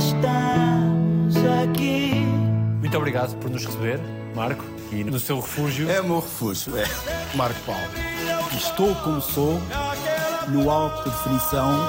[0.00, 2.12] estás aqui.
[2.80, 4.00] Muito obrigado por nos receber,
[4.34, 5.90] Marco, e no seu refúgio.
[5.90, 6.84] É o meu refúgio, é.
[7.34, 7.82] Marco Paulo.
[8.56, 9.60] Estou como sou,
[10.48, 11.88] no alto de definição.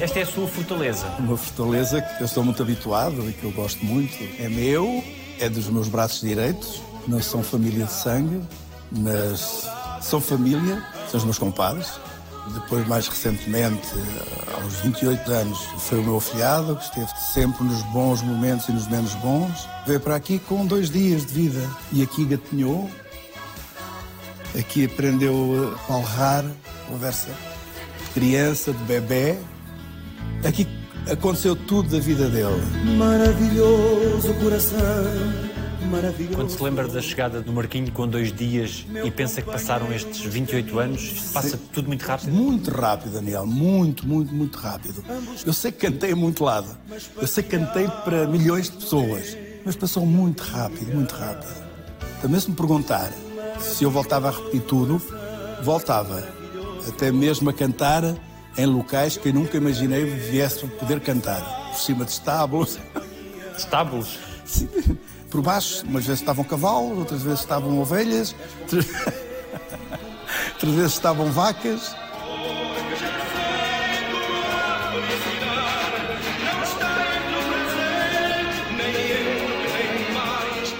[0.00, 1.06] Esta é a sua fortaleza.
[1.20, 4.12] Uma fortaleza que eu estou muito habituado e que eu gosto muito.
[4.42, 5.02] É meu,
[5.38, 6.82] é dos meus braços direitos.
[7.06, 8.42] Não são família de sangue,
[8.90, 9.70] mas
[10.00, 11.92] são família, são os meus compadres.
[12.54, 13.88] Depois, mais recentemente,
[14.54, 18.86] aos 28 anos, foi o meu afilhado, que esteve sempre nos bons momentos e nos
[18.88, 19.68] menos bons.
[19.86, 22.88] Veio para aqui com dois dias de vida e aqui gatinhou.
[24.58, 26.44] Aqui aprendeu a palrar,
[26.88, 29.36] conversa de criança, de bebê.
[30.46, 30.66] Aqui
[31.10, 32.62] aconteceu tudo da vida dele.
[32.96, 35.45] Maravilhoso coração.
[36.34, 40.20] Quando se lembra da chegada do Marquinho com dois dias e pensa que passaram estes
[40.20, 42.32] 28 anos, passa tudo muito rápido.
[42.32, 43.46] Muito rápido, Daniel.
[43.46, 45.04] Muito, muito, muito rápido.
[45.44, 46.76] Eu sei que cantei a muito lado.
[47.16, 49.36] Eu sei que cantei para milhões de pessoas.
[49.64, 51.52] Mas passou muito rápido, muito rápido.
[52.22, 53.12] Também se me perguntar
[53.58, 55.00] se eu voltava a repetir tudo,
[55.62, 56.26] voltava.
[56.86, 58.02] Até mesmo a cantar
[58.56, 61.42] em locais que eu nunca imaginei viesse a poder cantar.
[61.70, 62.78] Por cima de estábulos.
[63.56, 64.18] Estábulos?
[64.44, 64.68] Sim.
[65.30, 68.86] Por baixo, umas vezes estavam cavalos, outras vezes estavam ovelhas, outras
[70.54, 71.94] outras vezes estavam vacas.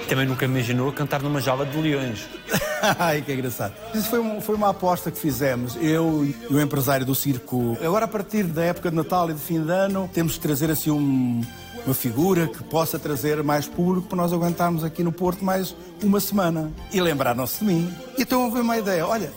[0.09, 2.29] Também nunca imaginou cantar numa jaula de leões.
[2.99, 3.73] Ai, que engraçado.
[3.93, 7.77] Isso foi, um- foi uma aposta que fizemos, eu e o empresário do circo.
[7.85, 10.71] Agora, a partir da época de Natal e de fim de ano, temos que trazer
[10.71, 11.41] assim um-
[11.87, 16.19] uma figura que possa trazer mais público para nós aguentarmos aqui no Porto mais uma
[16.19, 16.73] semana.
[16.93, 17.95] E lembraram-se de mim.
[18.19, 19.33] Então houve uma ideia: olha,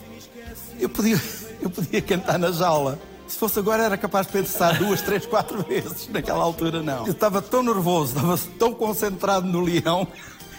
[0.80, 1.22] eu podia,
[1.61, 3.00] eu podia cantar na jaula.
[3.28, 6.09] Se fosse agora, era capaz de pensar duas, três, quatro vezes.
[6.09, 7.06] Naquela altura, não.
[7.06, 10.08] Eu estava tão nervoso, estava tão concentrado no leão,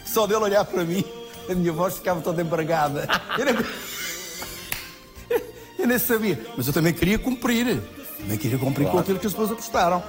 [0.04, 1.04] que só dele olhar para mim,
[1.50, 3.08] a minha voz ficava toda embargada.
[3.36, 3.56] Eu nem,
[5.80, 6.40] eu nem sabia.
[6.56, 7.82] Mas eu também queria cumprir.
[8.16, 10.00] Também queria cumprir com aquilo que as pessoas gostaram.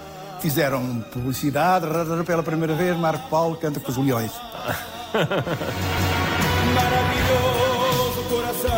[0.41, 1.85] Fizeram publicidade,
[2.25, 4.31] pela primeira vez, Marco Paulo canta com os leões.
[6.74, 8.72] Maravilhoso coração.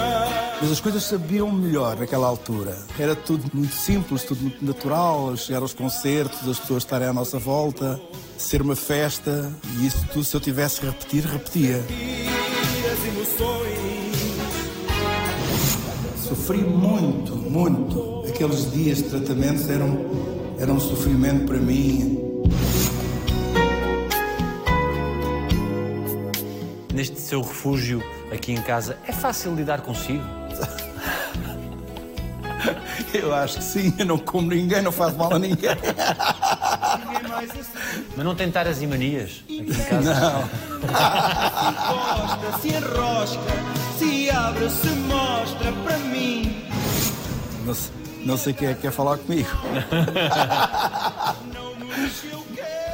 [0.62, 2.78] Mas as coisas sabiam melhor naquela altura.
[2.98, 5.36] Era tudo muito simples, tudo muito natural.
[5.38, 8.00] Chegar aos concertos, as pessoas estarem à nossa volta,
[8.38, 9.52] ser uma festa.
[9.78, 11.84] E isso tudo, se eu tivesse que repetir, repetia.
[16.18, 18.24] Sofri muito, muito.
[18.28, 22.18] Aqueles dias de tratamento eram, eram um sofrimento para mim.
[26.94, 28.02] Neste seu refúgio
[28.32, 30.24] aqui em casa, é fácil lidar consigo?
[33.14, 35.70] Eu acho que sim, eu não como ninguém, não faço mal a ninguém.
[38.16, 40.14] Mas não tem taras e manias aqui em casa?
[40.20, 40.40] Não.
[41.70, 43.40] Encosta, se enrosca,
[44.00, 46.64] se abre, se mostra para mim.
[47.66, 49.50] Não, sei- não sei quem é que quer falar comigo.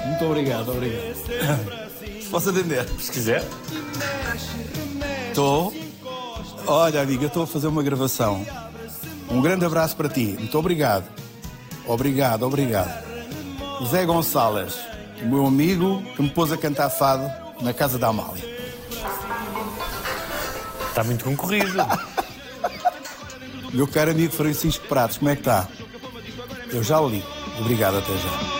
[0.05, 1.15] Muito obrigado, obrigado.
[2.29, 2.87] Posso atender.
[2.99, 3.43] Se quiser.
[5.29, 5.73] Estou.
[6.67, 8.45] Olha, amiga, estou a fazer uma gravação.
[9.29, 10.35] Um grande abraço para ti.
[10.37, 11.05] Muito obrigado.
[11.87, 13.07] Obrigado, obrigado.
[13.87, 14.77] Zé Gonçalves,
[15.23, 18.43] meu amigo que me pôs a cantar fado na casa da Amália.
[20.89, 21.73] Está muito concorrido.
[23.73, 25.67] Meu caro amigo Francisco Pratos, como é que está?
[26.71, 27.23] Eu já o li.
[27.59, 28.59] Obrigado, até já.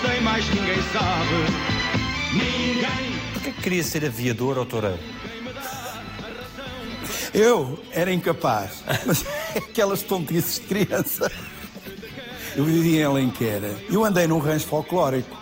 [0.00, 1.34] Sei, mais ninguém sabe.
[2.32, 3.20] Ninguém.
[3.32, 4.98] Porquê que queria ser aviador ou toureiro?
[7.32, 8.82] Eu era incapaz.
[9.06, 9.24] Mas
[9.54, 11.30] é aquelas tontices de criança.
[12.54, 13.62] Eu vivia em Alenquer.
[13.90, 15.36] Eu andei num rancho folclórico.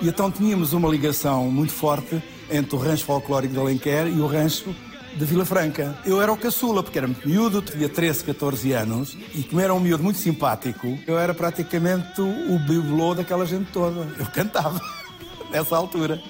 [0.00, 4.26] E então tínhamos uma ligação muito forte entre o rancho folclórico de Alenquer e o
[4.26, 4.74] rancho
[5.16, 5.96] de Vila Franca.
[6.04, 9.72] Eu era o caçula, porque era muito miúdo, tinha 13, 14 anos, e como era
[9.74, 14.06] um miúdo muito simpático, eu era praticamente o bibelô daquela gente toda.
[14.18, 14.80] Eu cantava
[15.50, 16.20] nessa altura.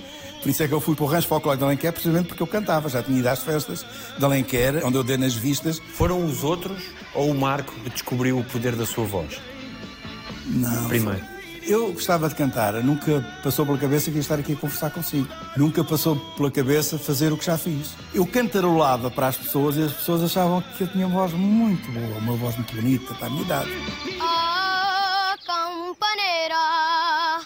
[0.42, 2.46] Por isso é que eu fui para o rancho folclórico de Alenquer, precisamente porque eu
[2.48, 2.88] cantava.
[2.88, 3.86] Já tinha ido às festas
[4.18, 5.78] de Alenquer, onde eu dei nas vistas.
[5.78, 6.82] Foram os outros
[7.14, 9.40] ou o Marco que descobriu o poder da sua voz?
[10.46, 10.88] Não.
[10.88, 11.31] Primeiro.
[11.64, 15.28] Eu gostava de cantar, nunca passou pela cabeça que ia estar aqui a conversar consigo.
[15.56, 17.94] Nunca passou pela cabeça fazer o que já fiz.
[18.12, 21.90] Eu cantarolava para as pessoas e as pessoas achavam que eu tinha uma voz muito
[21.92, 23.70] boa, uma voz muito bonita para a minha idade.
[24.20, 27.40] Ah, campanera,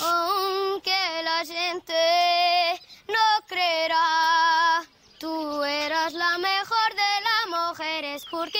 [0.00, 0.90] aunque
[1.22, 1.92] la gente
[3.08, 4.82] no creerá,
[5.18, 7.32] tú eras la mejor de la
[7.72, 8.58] mujeres porque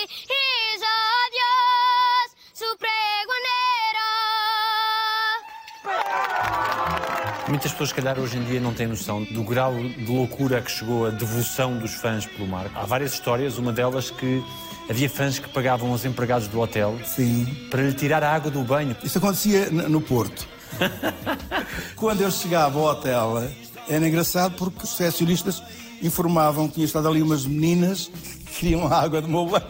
[7.53, 10.63] Muitas pessoas, se calhar, hoje em dia não têm noção do grau de loucura a
[10.63, 12.71] que chegou a devoção dos fãs pelo Marco.
[12.75, 14.43] Há várias histórias, uma delas que
[14.89, 17.45] havia fãs que pagavam aos empregados do hotel Sim.
[17.71, 18.97] para lhe tirar a água do banho.
[19.05, 20.49] Isso acontecia no Porto.
[21.95, 23.47] Quando eu chegava ao hotel,
[23.87, 25.63] era engraçado porque os recepcionistas
[26.03, 28.11] informavam que tinha estado ali umas meninas
[28.47, 29.67] que queriam a água do meu banho.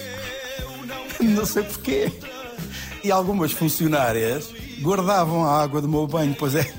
[1.20, 2.10] Não sei porquê.
[3.04, 6.72] E algumas funcionárias guardavam a água do meu banho, pois é.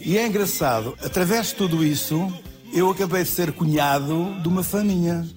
[0.00, 2.32] E é engraçado, através de tudo isso,
[2.72, 5.28] eu acabei de ser cunhado de uma faminha.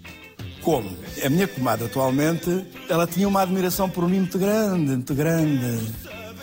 [0.63, 0.89] Como?
[1.23, 5.93] A minha comadre atualmente, ela tinha uma admiração por mim muito grande, muito grande.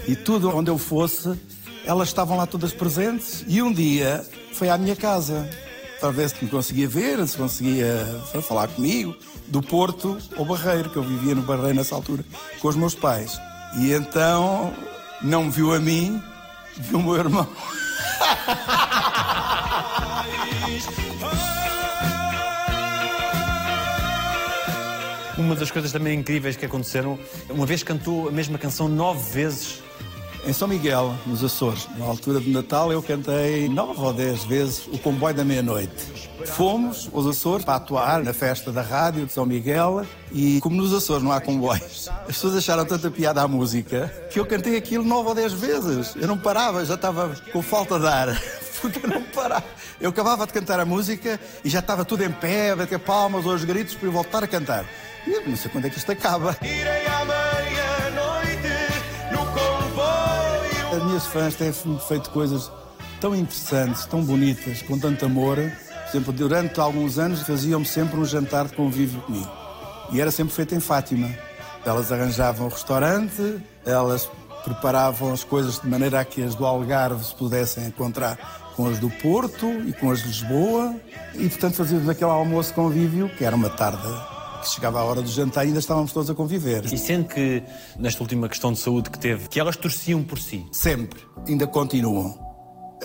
[0.07, 1.33] E tudo onde eu fosse,
[1.85, 3.45] elas estavam lá todas presentes.
[3.49, 5.51] E um dia foi à minha casa,
[5.99, 8.07] para ver se me conseguia ver, se conseguia
[8.47, 9.17] falar comigo,
[9.49, 12.25] do Porto ao Barreiro, que eu vivia no Barreiro nessa altura,
[12.61, 13.37] com os meus pais.
[13.75, 14.75] E então
[15.23, 16.23] não me viu a mim,
[16.77, 17.49] viu o meu irmão.
[25.39, 29.83] Uma das coisas também incríveis que aconteceram, uma vez cantou a mesma canção nove vezes.
[30.45, 34.89] Em São Miguel, nos Açores, na altura de Natal, eu cantei nove ou dez vezes
[34.89, 36.13] o Comboio da Meia-Noite.
[36.47, 40.93] Fomos aos Açores para atuar na festa da rádio de São Miguel e, como nos
[40.93, 45.05] Açores não há comboios, as pessoas acharam tanta piada à música que eu cantei aquilo
[45.05, 46.17] nove ou dez vezes.
[46.17, 48.43] Eu não parava, já estava com falta de ar.
[48.83, 49.65] Porque eu não parava.
[50.01, 53.47] Eu acabava de cantar a música e já estava tudo em pé, a bater palmas
[53.47, 54.85] aos gritos para eu voltar a cantar.
[55.25, 56.57] E eu não sei quando é que isto acaba.
[56.61, 57.42] Irei à
[60.93, 61.73] As minhas fãs têm
[62.07, 62.71] feito coisas
[63.19, 65.57] tão interessantes, tão bonitas, com tanto amor.
[65.57, 69.51] Por exemplo, durante alguns anos faziam-me sempre um jantar de convívio comigo.
[70.13, 71.31] E era sempre feito em Fátima.
[71.83, 74.29] Elas arranjavam o restaurante, elas
[74.65, 78.99] preparavam as coisas de maneira a que as do Algarve se pudessem encontrar com as
[78.99, 80.95] do Porto e com as de Lisboa.
[81.35, 84.07] E, portanto, fazíamos aquele almoço convívio, que era uma tarde
[84.69, 86.85] chegava a hora do jantar e ainda estávamos todos a conviver.
[86.87, 87.63] E sendo que,
[87.99, 90.67] nesta última questão de saúde que teve, que elas torciam por si.
[90.73, 91.21] Sempre.
[91.47, 92.39] Ainda continuam.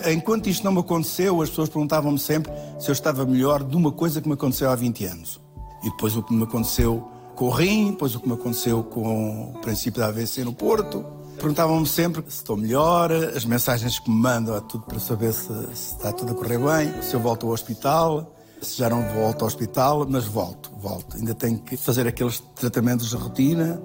[0.06, 3.90] Enquanto isto não me aconteceu, as pessoas perguntavam-me sempre se eu estava melhor de uma
[3.90, 5.40] coisa que me aconteceu há 20 anos.
[5.82, 9.52] E depois o que me aconteceu com o rim, depois o que me aconteceu com
[9.52, 11.04] o princípio da AVC no Porto.
[11.36, 15.46] Perguntavam-me sempre se estou melhor, as mensagens que me mandam é tudo para saber se,
[15.72, 19.46] se está tudo a correr bem, se eu volto ao hospital, já não volto ao
[19.46, 21.16] hospital, mas volto, volto.
[21.16, 23.80] Ainda tenho que fazer aqueles tratamentos de rotina,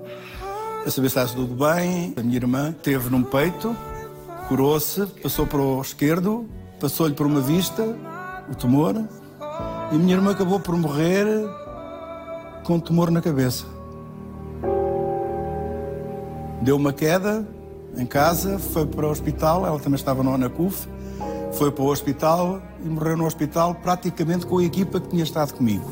[0.81, 2.13] para saber se está tudo bem.
[2.17, 3.75] A minha irmã teve num peito,
[4.47, 6.47] curou-se, passou para o esquerdo,
[6.79, 7.83] passou-lhe por uma vista,
[8.51, 8.95] o tumor,
[9.91, 11.25] e a minha irmã acabou por morrer
[12.63, 13.65] com um tumor na cabeça.
[16.61, 17.47] Deu uma queda
[17.97, 20.87] em casa, foi para o hospital, ela também estava no Anacuf,
[21.53, 25.53] foi para o hospital e morreu no hospital praticamente com a equipa que tinha estado
[25.53, 25.85] comigo.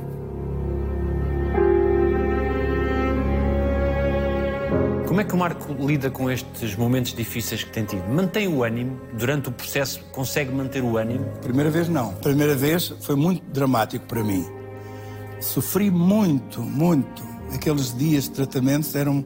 [5.08, 8.08] Como é que o Marco lida com estes momentos difíceis que tem tido?
[8.08, 10.00] Mantém o ânimo durante o processo?
[10.14, 11.26] Consegue manter o ânimo?
[11.42, 12.14] Primeira vez não.
[12.14, 14.46] Primeira vez foi muito dramático para mim.
[15.42, 17.24] Sofri muito, muito.
[17.54, 19.26] Aqueles dias de tratamento eram,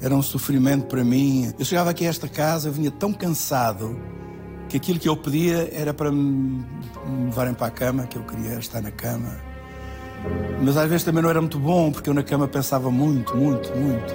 [0.00, 1.52] eram um sofrimento para mim.
[1.58, 4.00] Eu chegava aqui a esta casa, eu vinha tão cansado
[4.68, 6.64] que aquilo que eu pedia era para me,
[7.24, 9.34] levarem para a cama, que eu queria estar na cama.
[10.62, 13.70] Mas às vezes também não era muito bom, porque eu na cama pensava muito, muito,
[13.74, 14.14] muito.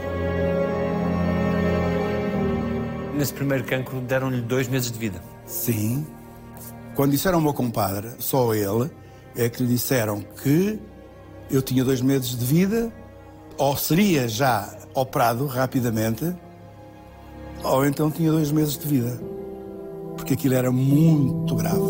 [3.15, 5.21] Nesse primeiro cancro deram-lhe dois meses de vida.
[5.45, 6.05] Sim.
[6.95, 8.91] Quando disseram ao meu compadre, só ele,
[9.35, 10.79] é que lhe disseram que
[11.49, 12.93] eu tinha dois meses de vida,
[13.57, 16.35] ou seria já operado rapidamente,
[17.63, 19.19] ou então tinha dois meses de vida.
[20.23, 21.81] Porque aquilo era muito grave.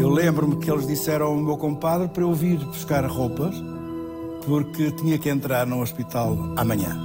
[0.00, 3.54] Eu lembro-me que eles disseram ao meu compadre para eu vir buscar roupas,
[4.44, 6.98] porque tinha que entrar no hospital amanhã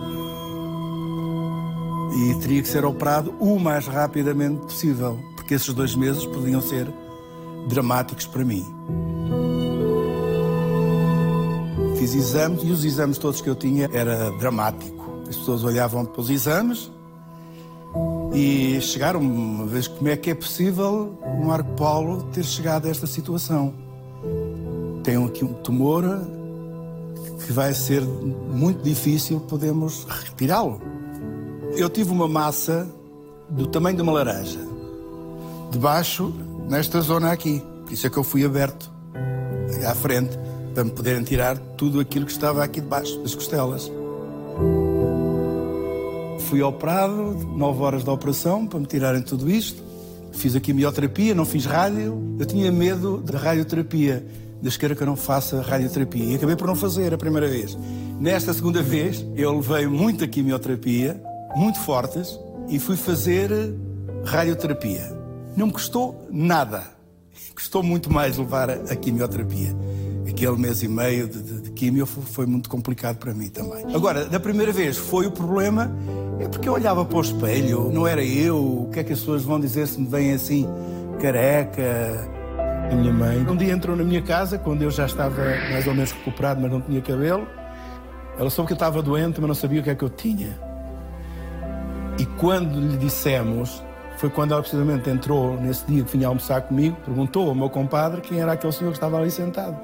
[2.16, 6.92] e teria que ser operado o mais rapidamente possível, porque esses dois meses podiam ser
[7.70, 8.66] dramáticos para mim.
[11.96, 15.22] Fiz exames e os exames todos que eu tinha era dramático.
[15.30, 16.92] As pessoas olhavam para os exames
[18.34, 22.90] e chegaram uma vez como é que é possível o Marco Paulo ter chegado a
[22.90, 23.74] esta situação.
[25.04, 26.04] Tem aqui um tumor
[27.46, 30.82] que vai ser muito difícil podemos retirá-lo.
[31.76, 32.88] Eu tive uma massa
[33.50, 34.60] do tamanho de uma laranja,
[35.72, 36.34] debaixo,
[36.70, 37.62] nesta zona aqui.
[37.84, 38.90] Por isso é que eu fui aberto
[39.88, 40.38] à frente
[40.74, 43.92] para me poderem tirar tudo aquilo que estava aqui debaixo das costelas.
[46.54, 49.82] Fui operado, nove horas de operação para me tirarem tudo isto.
[50.34, 52.36] Fiz a quimioterapia, não fiz rádio.
[52.38, 54.24] Eu tinha medo da radioterapia.
[54.62, 56.26] Deus queira que eu não faça radioterapia.
[56.26, 57.76] E acabei por não fazer a primeira vez.
[58.20, 61.20] Nesta segunda vez, eu levei muita quimioterapia,
[61.56, 63.50] muito fortes, e fui fazer
[64.24, 65.12] radioterapia.
[65.58, 66.84] Não me custou nada.
[67.56, 69.76] Custou muito mais levar a quimioterapia.
[70.30, 73.86] Aquele mês e meio de, de, de quimio foi muito complicado para mim também.
[73.96, 75.92] Agora, da primeira vez foi o problema,
[76.44, 78.58] é porque eu olhava para o espelho, não era eu.
[78.58, 80.68] O que é que as pessoas vão dizer se me veem assim,
[81.20, 82.30] careca?
[82.92, 85.96] A minha mãe um dia entrou na minha casa, quando eu já estava mais ou
[85.96, 87.48] menos recuperado, mas não tinha cabelo.
[88.38, 90.60] Ela soube que eu estava doente, mas não sabia o que é que eu tinha.
[92.20, 93.82] E quando lhe dissemos,
[94.18, 98.22] foi quando ela precisamente entrou nesse dia que vinha almoçar comigo, perguntou ao meu compadre
[98.22, 99.78] quem era aquele senhor que estava ali sentado.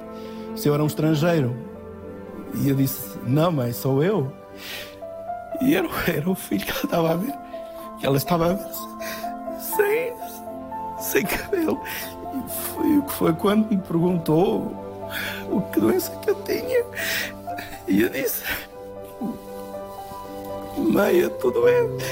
[0.54, 1.56] Se eu era um estrangeiro.
[2.54, 4.30] E eu disse: Não, mãe, sou eu.
[5.60, 7.34] E era, era o filho que ela estava a ver.
[8.02, 8.90] E ela estava a ver
[9.76, 10.12] sem,
[10.98, 11.80] sem cabelo.
[12.34, 14.72] E foi, foi quando me perguntou
[15.50, 16.84] o que doença que eu tinha.
[17.88, 18.44] E eu disse:
[20.76, 22.04] Mãe, eu estou doente.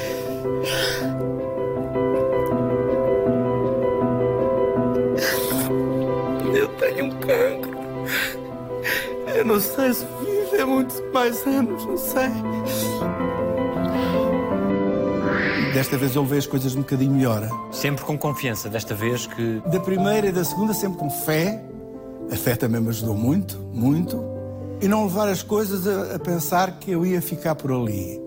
[6.55, 7.79] Eu tenho um cancro.
[9.35, 12.29] Eu não sei se viver muitos mais anos, não sei.
[15.79, 17.49] Desta vez eu levei as coisas um bocadinho melhor.
[17.71, 19.63] Sempre com confiança, desta vez que.
[19.71, 21.65] Da primeira e da segunda, sempre com fé.
[22.33, 24.21] A fé também me ajudou muito, muito.
[24.83, 28.21] E não levar as coisas a, a pensar que eu ia ficar por ali.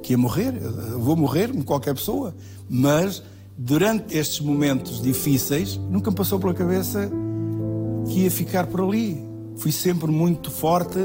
[0.00, 0.54] Que ia morrer.
[0.62, 2.32] Eu vou morrer, como qualquer pessoa.
[2.68, 3.20] Mas,
[3.58, 7.10] durante estes momentos difíceis, nunca me passou pela cabeça
[8.06, 9.20] que ia ficar por ali.
[9.56, 11.00] Fui sempre muito forte,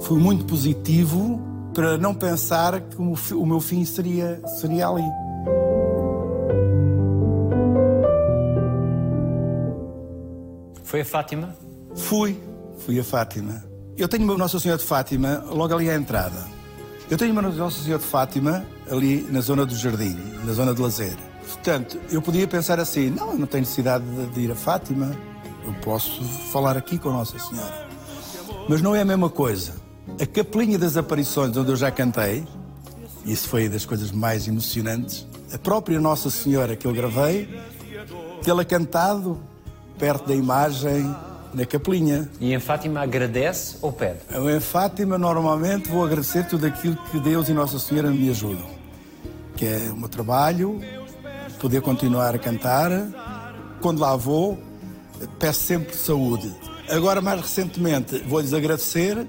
[0.00, 1.38] fui muito positivo
[1.76, 2.96] para não pensar que
[3.34, 5.04] o, meu fim seria, seria ali.
[10.82, 11.54] Foi a Fátima?
[11.94, 12.42] Fui,
[12.78, 13.62] fui a Fátima.
[13.94, 16.46] Eu tenho uma Nossa Senhora de Fátima logo ali à entrada.
[17.10, 20.16] Eu tenho uma Nossa Senhora de Fátima ali na zona do jardim,
[20.46, 21.18] na zona de lazer.
[21.46, 25.14] Portanto, eu podia pensar assim: não, eu não tenho necessidade de, de ir a Fátima,
[25.62, 27.86] eu posso falar aqui com Nossa Senhora.
[28.66, 29.85] Mas não é a mesma coisa.
[30.20, 32.44] A Capelinha das Aparições, onde eu já cantei,
[33.24, 37.48] isso foi das coisas mais emocionantes, a própria Nossa Senhora que eu gravei,
[38.42, 39.38] tê-la cantado
[39.98, 41.14] perto da imagem
[41.52, 42.30] na Capelinha.
[42.40, 44.20] E em Fátima agradece ou pede?
[44.30, 48.66] Eu em Fátima normalmente vou agradecer tudo aquilo que Deus e Nossa Senhora me ajudam.
[49.56, 50.80] Que é o meu trabalho,
[51.58, 52.90] poder continuar a cantar.
[53.80, 54.58] Quando lá vou,
[55.38, 56.54] peço sempre saúde.
[56.88, 59.26] Agora, mais recentemente, vou-lhes agradecer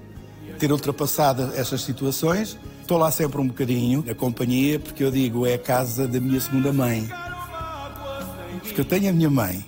[0.57, 2.57] ter ultrapassado essas situações.
[2.81, 6.39] Estou lá sempre um bocadinho, na companhia, porque eu digo, é a casa da minha
[6.39, 7.07] segunda mãe.
[8.63, 9.65] Porque eu tenho a minha mãe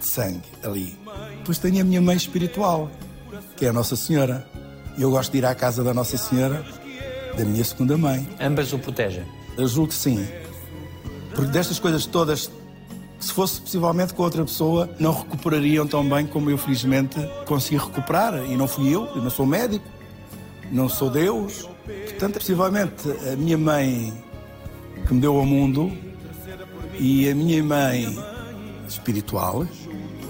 [0.00, 0.96] de sangue ali.
[1.38, 2.90] Depois tenho a minha mãe espiritual,
[3.56, 4.46] que é a Nossa Senhora.
[4.98, 6.64] Eu gosto de ir à casa da Nossa Senhora,
[7.36, 8.28] da minha segunda mãe.
[8.40, 9.24] Ambas o protegem.
[9.56, 10.26] Eu julgo que sim.
[11.34, 12.50] Porque destas coisas todas,
[13.18, 18.34] se fosse possivelmente com outra pessoa, não recuperariam tão bem como eu, felizmente, consegui recuperar.
[18.44, 19.84] E não fui eu, eu não sou médico,
[20.72, 21.68] não sou Deus.
[21.84, 24.12] Portanto, possivelmente, a minha mãe
[25.06, 25.92] que me deu ao mundo
[26.98, 28.18] e a minha mãe
[28.88, 29.66] espiritual,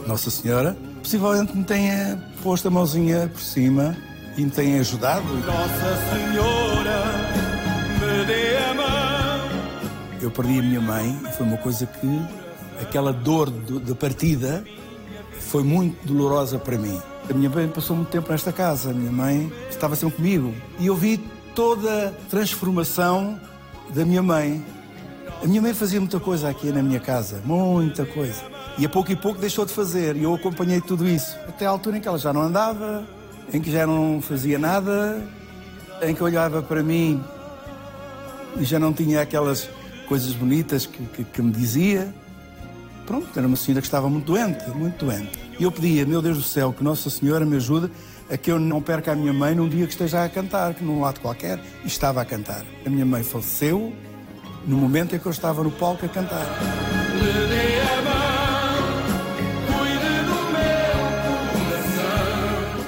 [0.07, 3.97] Nossa Senhora, possivelmente me tenha posto a mãozinha por cima
[4.37, 5.23] e me tenha ajudado.
[5.23, 7.03] Nossa Senhora,
[8.01, 9.63] me dê a mão.
[10.21, 12.21] Eu perdi a minha mãe e foi uma coisa que
[12.81, 14.65] aquela dor do- da partida
[15.39, 16.99] foi muito dolorosa para mim.
[17.29, 20.87] A minha mãe passou muito tempo nesta casa, a minha mãe estava sempre comigo e
[20.89, 21.19] eu vi
[21.55, 23.41] toda a transformação
[23.95, 24.65] da minha mãe.
[25.43, 28.43] A minha mãe fazia muita coisa aqui na minha casa, muita coisa.
[28.77, 31.37] E a pouco e pouco deixou de fazer e eu acompanhei tudo isso.
[31.49, 33.07] Até à altura em que ela já não andava,
[33.53, 35.23] em que já não fazia nada,
[36.03, 37.23] em que olhava para mim
[38.57, 39.69] e já não tinha aquelas
[40.09, 42.13] coisas bonitas que, que, que me dizia.
[43.07, 45.42] Pronto, era uma senhora que estava muito doente, muito doente.
[45.63, 47.89] E eu pedia, meu Deus do céu, que Nossa Senhora me ajude
[48.29, 50.83] a que eu não perca a minha mãe num dia que esteja a cantar, que
[50.83, 52.65] num lado qualquer e estava a cantar.
[52.85, 53.93] A minha mãe faleceu
[54.67, 56.45] no momento em que eu estava no palco a cantar.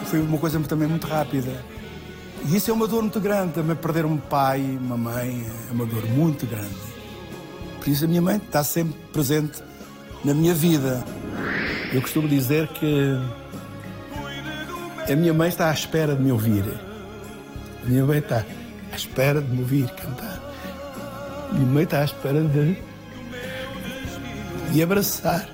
[0.06, 1.64] Foi uma coisa também muito rápida.
[2.48, 5.86] E isso é uma dor muito grande, também perder um pai, uma mãe, é uma
[5.86, 6.74] dor muito grande.
[7.78, 9.62] Por isso a minha mãe está sempre presente
[10.24, 11.04] na minha vida.
[11.94, 13.16] Eu costumo dizer que
[15.08, 16.64] a minha mãe está à espera de me ouvir.
[17.84, 18.44] A minha mãe está
[18.92, 20.42] à espera de me ouvir cantar.
[21.50, 22.76] A minha mãe está à espera de
[24.72, 25.48] me abraçar.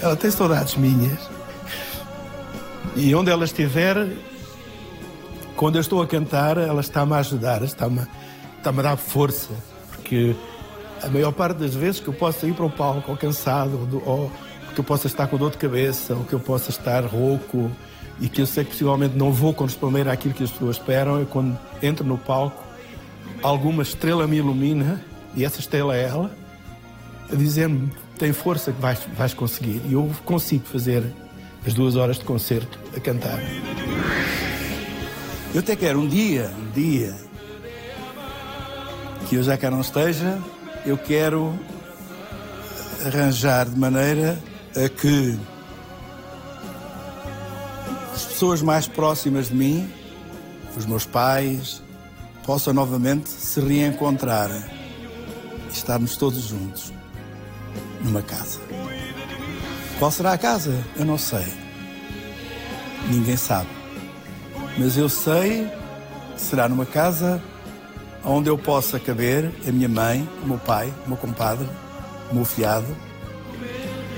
[0.00, 1.37] Ela tem, saudades minhas.
[3.00, 4.08] E onde ela estiver,
[5.54, 8.00] quando eu estou a cantar, ela está-me a ajudar, está-me
[8.56, 9.52] está a dar força.
[9.92, 10.34] Porque
[11.00, 14.32] a maior parte das vezes que eu possa ir para o palco ou cansado, ou,
[14.74, 17.70] que eu possa estar com dor de cabeça, ou que eu possa estar rouco,
[18.20, 21.24] e que eu sei que possivelmente não vou corresponder àquilo que as pessoas esperam, é
[21.24, 22.60] quando entro no palco,
[23.44, 25.00] alguma estrela me ilumina,
[25.36, 26.32] e essa estrela é ela,
[27.32, 29.80] a dizer-me: tem força que vais, vais conseguir.
[29.88, 31.04] E eu consigo fazer
[31.66, 33.38] as duas horas de concerto a cantar.
[35.54, 37.14] Eu até quero um dia, um dia,
[39.28, 40.38] que eu já cá não esteja,
[40.84, 41.58] eu quero
[43.04, 44.38] arranjar de maneira
[44.74, 45.38] a que
[48.14, 49.90] as pessoas mais próximas de mim,
[50.76, 51.82] os meus pais,
[52.44, 54.50] possam novamente se reencontrar
[55.68, 56.92] e estarmos todos juntos
[58.02, 58.67] numa casa.
[59.98, 60.72] Qual será a casa?
[60.96, 61.44] Eu não sei.
[63.10, 63.68] Ninguém sabe.
[64.78, 65.66] Mas eu sei
[66.36, 67.42] que será numa casa
[68.24, 71.66] onde eu possa caber a minha mãe, o meu pai, o meu compadre,
[72.30, 72.86] o meu fiado,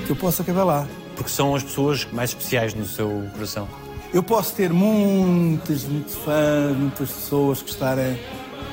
[0.05, 0.87] que eu possa caber lá.
[1.17, 3.67] Porque são as pessoas mais especiais no seu coração.
[4.13, 8.21] Eu posso ter muitas, muitos fãs, muitas pessoas que gostarem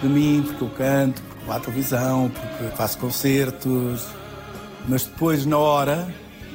[0.01, 4.05] de mim, porque eu canto, porque vou à televisão, porque faço concertos.
[4.89, 6.07] Mas depois, na hora,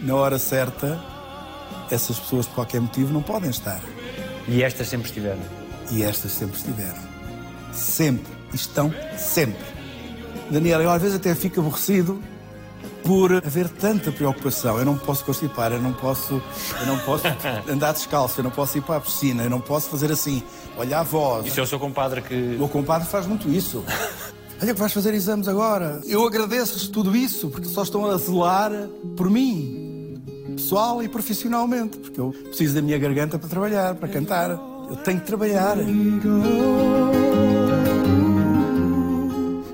[0.02, 1.00] na hora certa,
[1.90, 3.80] essas pessoas, por qualquer motivo, não podem estar.
[4.48, 5.42] E estas sempre estiveram.
[5.90, 7.00] E estas sempre estiveram.
[7.72, 8.32] Sempre.
[8.52, 9.64] Estão sempre.
[10.50, 12.20] Daniel, eu às vezes até fico aborrecido
[13.02, 14.78] por haver tanta preocupação.
[14.78, 16.42] Eu não posso constipar, eu não posso,
[16.80, 17.24] eu não posso
[17.68, 20.42] andar descalço, eu não posso ir para a piscina, eu não posso fazer assim,
[20.76, 21.46] olhar a voz.
[21.46, 22.34] Isso é o seu compadre que.
[22.34, 23.84] O meu compadre faz muito isso.
[24.62, 26.00] Olha que vais fazer exames agora.
[26.04, 28.70] Eu agradeço-lhes tudo isso, porque só estão a zelar
[29.16, 29.81] por mim,
[30.54, 34.50] pessoal e profissionalmente, porque eu preciso da minha garganta para trabalhar, para cantar.
[34.50, 35.76] Eu tenho que trabalhar.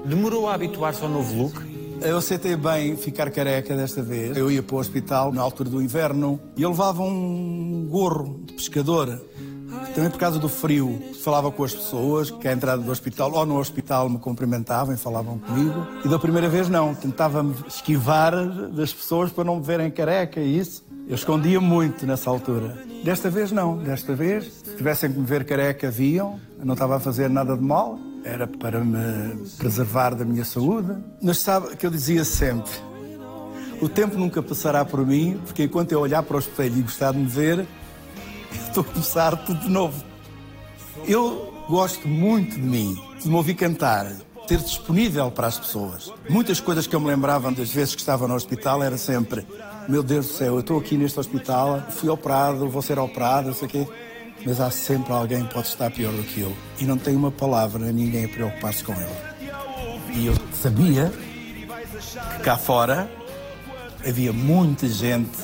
[0.05, 1.69] Demorou a habituar-se ao novo look?
[2.01, 4.37] Eu aceitei bem ficar careca desta vez.
[4.37, 8.55] Eu ia para o hospital na altura do inverno e eu levava um gorro de
[8.55, 9.21] pescador.
[9.95, 13.45] Também por causa do frio, falava com as pessoas que à entrada do hospital ou
[13.45, 15.87] no hospital me cumprimentavam e falavam comigo.
[16.05, 18.35] E da primeira vez não, tentava-me esquivar
[18.71, 20.85] das pessoas para não me verem careca e isso.
[21.07, 22.77] Eu escondia muito nessa altura.
[23.03, 26.39] Desta vez não, desta vez, se tivessem que me ver careca, viam.
[26.59, 30.95] Eu não estava a fazer nada de mal, era para me preservar da minha saúde.
[31.23, 32.71] Mas sabe que eu dizia sempre:
[33.81, 37.13] o tempo nunca passará por mim, porque enquanto eu olhar para o espelho e gostar
[37.13, 37.67] de me ver,
[38.53, 40.05] estou a começar tudo de novo.
[41.07, 44.11] Eu gosto muito de mim, de me ouvir cantar,
[44.47, 46.13] ter disponível para as pessoas.
[46.29, 49.47] Muitas coisas que eu me lembrava das vezes que estava no hospital era sempre:
[49.89, 53.55] meu Deus do céu, eu estou aqui neste hospital, fui operado, vou ser operado, não
[53.55, 53.87] sei o quê.
[54.47, 56.57] Mas há sempre alguém que pode estar pior do que eu.
[56.81, 59.51] E não tem uma palavra ninguém a preocupar-se com ele.
[60.15, 61.13] E eu sabia
[62.37, 63.11] que cá fora
[64.07, 65.39] havia muita gente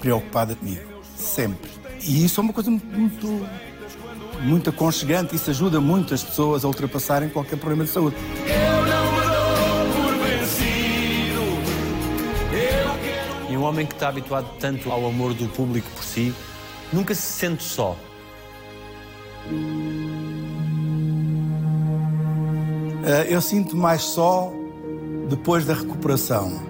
[0.00, 0.82] preocupada comigo.
[1.16, 1.79] Sempre.
[2.02, 3.46] E isso é uma coisa muito,
[4.42, 5.34] muito aconchegante.
[5.36, 8.16] Isso ajuda muito as pessoas a ultrapassarem qualquer problema de saúde.
[13.50, 16.32] E um homem que está habituado tanto ao amor do público por si,
[16.92, 17.96] nunca se sente só.
[23.04, 24.52] Eh, Eu sinto mais só
[25.28, 26.69] depois da recuperação.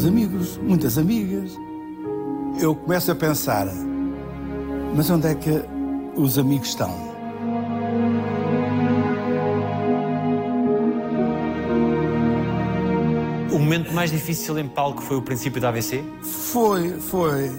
[0.00, 1.52] Muitos amigos, muitas amigas.
[2.58, 3.66] Eu começo a pensar,
[4.94, 5.62] mas onde é que
[6.16, 6.90] os amigos estão?
[13.52, 16.02] O momento mais difícil em palco foi o princípio da AVC?
[16.22, 17.50] Foi, foi.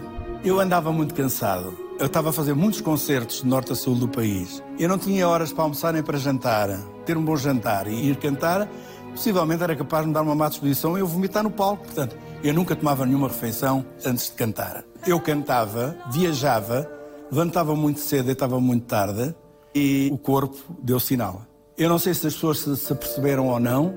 [0.43, 1.77] Eu andava muito cansado.
[1.99, 4.63] Eu estava a fazer muitos concertos de norte a sul do país.
[4.80, 6.69] Eu não tinha horas para almoçar nem para jantar.
[7.06, 8.67] Ter um bom jantar e ir cantar,
[9.12, 11.84] possivelmente era capaz de me dar uma má disposição e eu vomitar no palco.
[11.84, 14.84] Portanto, eu nunca tomava nenhuma refeição antes de cantar.
[15.06, 16.89] Eu cantava, viajava,
[17.32, 19.36] levantava muito cedo, deitava muito tarde
[19.73, 21.43] e o corpo deu sinal.
[21.77, 23.93] Eu não sei se as pessoas se, aperceberam ou não,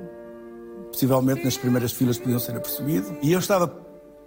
[0.90, 3.16] possivelmente nas primeiras filas podiam ser apercebido.
[3.22, 3.66] E eu estava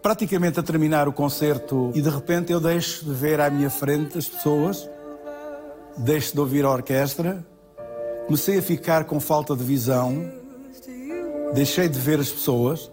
[0.01, 4.17] praticamente a terminar o concerto e de repente eu deixo de ver à minha frente
[4.17, 4.89] as pessoas,
[5.97, 7.45] deixo de ouvir a orquestra,
[8.25, 10.31] comecei a ficar com falta de visão,
[11.53, 12.91] deixei de ver as pessoas,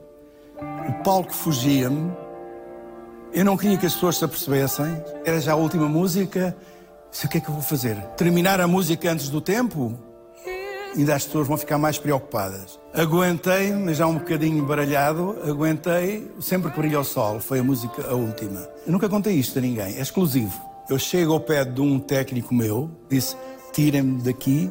[0.89, 2.13] o palco fugia-me,
[3.33, 6.57] eu não queria que as pessoas se apercebessem, era já a última música,
[7.11, 7.97] disse, o que é que eu vou fazer?
[8.17, 9.99] Terminar a música antes do tempo?
[10.97, 12.79] ainda as pessoas vão ficar mais preocupadas.
[12.93, 17.41] Aguentei, mas já um bocadinho baralhado, aguentei sempre que brilha o sol.
[17.41, 18.61] Foi a música a última.
[18.87, 20.55] Eu nunca contei isto a ninguém, é exclusivo.
[20.89, 23.37] Eu chego ao pé de um técnico meu, disse:
[23.73, 24.71] tirem-me daqui,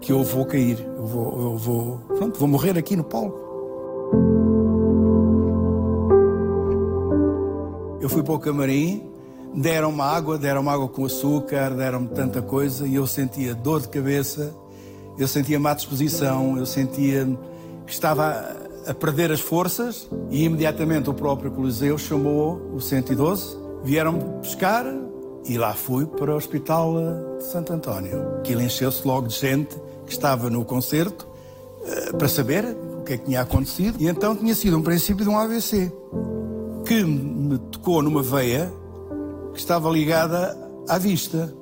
[0.00, 0.78] que eu vou cair.
[0.80, 3.42] Eu vou, eu vou, pronto, vou morrer aqui no palco.
[8.04, 9.02] Eu fui para o camarim,
[9.54, 14.54] deram-me água, deram-me água com açúcar, deram-me tanta coisa e eu sentia dor de cabeça
[15.18, 17.26] eu sentia má disposição, eu sentia
[17.86, 24.22] que estava a perder as forças e imediatamente o próprio Coliseu chamou o 112, vieram-me
[24.40, 24.84] buscar
[25.46, 26.94] e lá fui para o Hospital
[27.38, 28.38] de Santo António.
[28.38, 31.26] Aquilo encheu-se logo de gente que estava no concerto
[31.86, 32.64] eh, para saber
[32.98, 35.92] o que é que tinha acontecido e então tinha sido um princípio de um AVC
[36.84, 38.72] que me tocou numa veia
[39.52, 40.56] que estava ligada
[40.88, 41.54] à vista.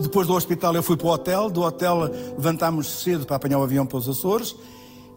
[0.00, 3.62] Depois do hospital eu fui para o hotel, do hotel levantámos cedo para apanhar o
[3.62, 4.56] avião para os Açores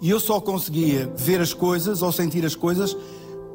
[0.02, 2.96] e eu só conseguia ver as coisas ou sentir as coisas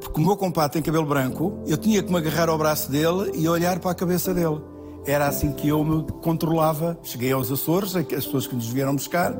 [0.00, 3.32] porque o meu compadre tem cabelo branco, eu tinha que me agarrar ao braço dele
[3.34, 4.60] e olhar para a cabeça dele.
[5.06, 6.98] Era assim que eu me controlava.
[7.02, 9.34] Cheguei aos Açores, as pessoas que nos vieram buscar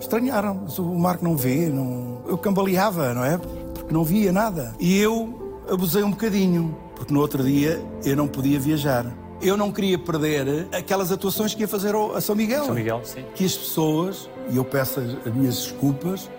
[0.00, 0.66] estranharam.
[0.78, 2.22] O Marco não vê, não...
[2.26, 3.38] eu cambaleava, não é?
[3.38, 4.74] Porque não via nada.
[4.80, 5.39] E eu
[5.70, 9.06] abusei um bocadinho, porque no outro dia eu não podia viajar
[9.42, 12.66] eu não queria perder aquelas atuações que ia fazer a São Miguel.
[12.66, 13.24] São Miguel, sim.
[13.34, 16.30] Que as pessoas, e eu peço as minhas desculpas,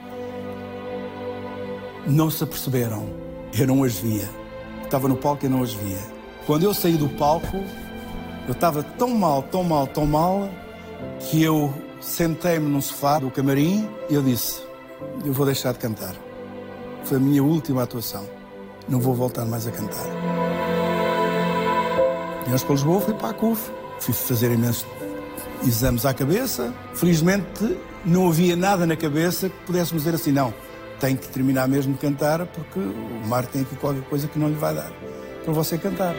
[2.05, 3.09] não se aperceberam.
[3.57, 4.29] Eu não as via.
[4.83, 5.99] Estava no palco e não as via.
[6.45, 7.57] Quando eu saí do palco,
[8.47, 10.49] eu estava tão mal, tão mal, tão mal,
[11.19, 14.61] que eu sentei-me num sofá do camarim e eu disse:
[15.25, 16.15] Eu vou deixar de cantar.
[17.03, 18.40] Foi a minha última atuação.
[18.87, 20.05] Não vou voltar mais a cantar.
[22.43, 24.85] Viemos para Lisboa, fui para a CUF, fui fazer imensos
[25.65, 26.73] exames à cabeça.
[26.93, 30.53] Felizmente não havia nada na cabeça que pudéssemos dizer assim, não,
[30.99, 34.49] tem que terminar mesmo de cantar porque o mar tem aqui qualquer coisa que não
[34.49, 34.91] lhe vai dar
[35.43, 36.15] para você cantar.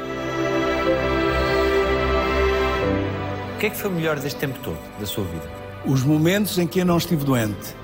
[3.54, 5.48] O que é que foi o melhor deste tempo todo da sua vida?
[5.86, 7.76] Os momentos em que eu não estive doente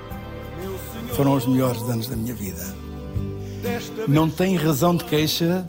[1.13, 2.78] foram os melhores anos da minha vida.
[4.07, 5.67] Não tem razão de queixa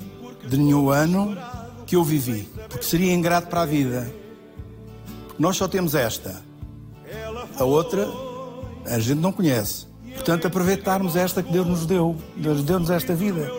[0.49, 1.37] de nenhum ano
[1.87, 4.11] que eu vivi, porque seria ingrato para a vida.
[5.38, 6.43] Nós só temos esta.
[7.57, 8.09] A outra
[8.87, 9.87] a gente não conhece.
[10.14, 12.16] Portanto, aproveitarmos esta que Deus nos deu.
[12.37, 13.51] Deus deu-nos esta vida.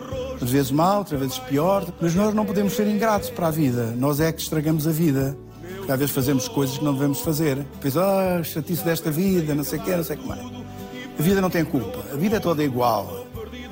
[0.42, 3.94] Às vezes mal, outras vezes pior, mas nós não podemos ser ingratos para a vida.
[3.98, 5.38] Nós é que estragamos a vida.
[5.78, 7.58] Porque às vezes fazemos coisas que não devemos fazer.
[7.58, 10.42] Depois, ah, chatice desta vida, não sei o quê, não sei o que mais.
[11.18, 12.04] A vida não tem culpa.
[12.12, 13.21] A vida é toda igual.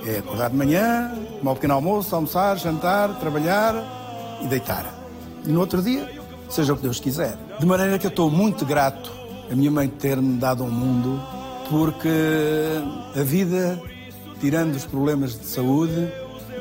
[0.06, 3.76] É acordar de manhã, tomar um pequeno almoço, almoçar, jantar, trabalhar,
[4.42, 4.94] e deitar.
[5.46, 6.10] E no outro dia,
[6.50, 7.38] seja o que Deus quiser.
[7.60, 9.12] De maneira que eu estou muito grato
[9.52, 11.20] a minha mãe ter-me dado ao mundo,
[11.70, 12.10] porque
[13.20, 13.82] a vida,
[14.40, 16.12] tirando os problemas de saúde,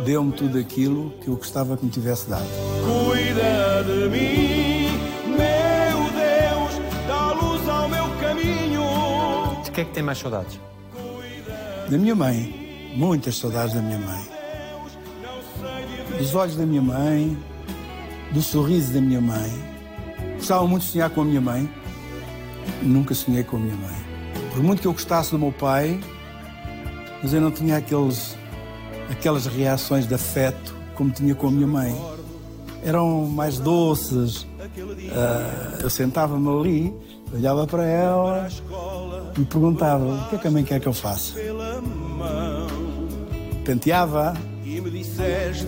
[0.05, 2.47] deu-me tudo aquilo que eu gostava que me tivesse dado.
[2.83, 4.89] Cuida de mim,
[5.29, 9.63] meu Deus, dá luz ao meu caminho.
[9.65, 10.59] De que é que tem mais saudades?
[11.91, 12.68] Da minha mãe,
[12.99, 14.29] muitas saudades da minha mãe.
[16.19, 17.39] Dos olhos da minha mãe,
[18.33, 19.53] do sorriso da minha mãe.
[20.35, 21.71] Gostava muito de sonhar com a minha mãe.
[22.83, 23.95] Nunca sonhei com a minha mãe.
[24.53, 26.01] Por muito que eu gostasse do meu pai,
[27.23, 28.37] mas eu não tinha aqueles,
[29.09, 31.97] aquelas reações de afeto como tinha com a minha mãe.
[32.83, 34.43] Eram mais doces.
[34.43, 36.95] Uh, eu sentava-me ali,
[37.33, 38.49] olhava para ela
[39.39, 41.35] e perguntava: o que é que a mãe quer que eu faça?
[43.69, 44.35] Penteava.
[44.65, 45.67] E me disseste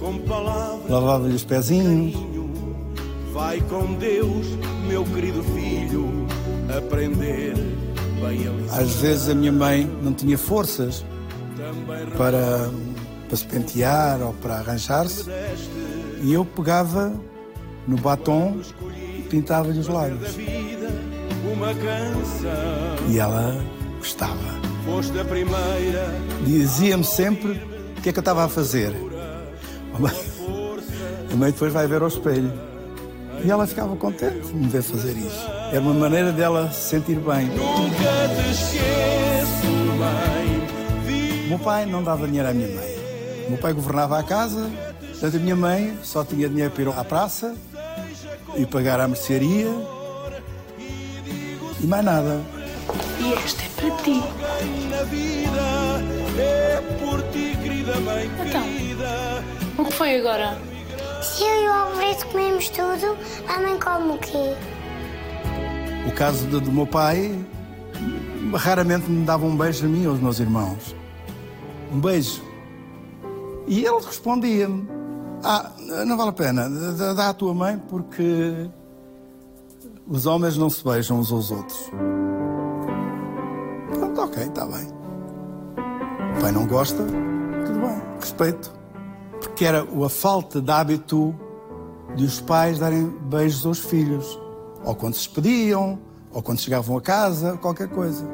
[0.00, 0.90] com palavras.
[0.90, 2.12] Lavava-lhe os pezinhos.
[3.32, 4.48] Vai com Deus,
[4.88, 6.26] meu querido filho,
[6.76, 7.54] aprender
[8.20, 8.78] bem a lição.
[8.80, 11.04] Às vezes a minha mãe não tinha forças
[12.16, 12.68] para,
[13.28, 15.30] para se pentear ou para arranjar-se.
[16.24, 17.12] E eu pegava
[17.86, 18.60] no batom
[18.92, 20.36] e pintava-lhe os lábios.
[23.08, 23.64] E ela
[23.98, 24.59] gostava.
[24.90, 26.12] Foste a primeira.
[26.44, 27.52] Dizia-me sempre
[27.96, 28.92] o que é que eu estava a fazer.
[31.32, 32.52] A mãe depois vai ver ao espelho.
[33.44, 35.46] E ela ficava contente de me ver fazer isso.
[35.70, 37.46] Era uma maneira dela se sentir bem.
[37.46, 41.48] Nunca te esqueço, mãe.
[41.48, 42.98] Meu pai não dava dinheiro à minha mãe.
[43.48, 44.68] Meu pai governava a casa,
[45.00, 47.54] portanto a minha mãe só tinha dinheiro para ir à praça
[48.56, 49.68] e pagar a mercearia
[51.80, 52.59] e mais nada.
[53.20, 54.22] E este é para ti.
[58.42, 58.62] É Então.
[58.62, 59.44] querida.
[59.78, 60.58] O que foi agora?
[61.22, 64.54] Se eu e o Alvarez comemos tudo, a mãe come o quê?
[66.08, 67.38] O caso do, do meu pai,
[68.54, 70.94] raramente me dava um beijo a mim ou aos meus irmãos.
[71.92, 72.42] Um beijo.
[73.66, 74.88] E ele respondia-me:
[75.44, 75.70] Ah,
[76.06, 76.68] não vale a pena,
[77.14, 78.68] dá à tua mãe porque
[80.06, 81.90] os homens não se beijam uns aos outros.
[84.30, 84.86] Ok, está bem.
[86.36, 87.02] O pai não gosta,
[87.66, 88.72] tudo bem, respeito.
[89.40, 91.34] Porque era a falta de hábito
[92.14, 94.38] de os pais darem beijos aos filhos.
[94.84, 95.98] Ou quando se despediam,
[96.32, 98.24] ou quando chegavam a casa, qualquer coisa.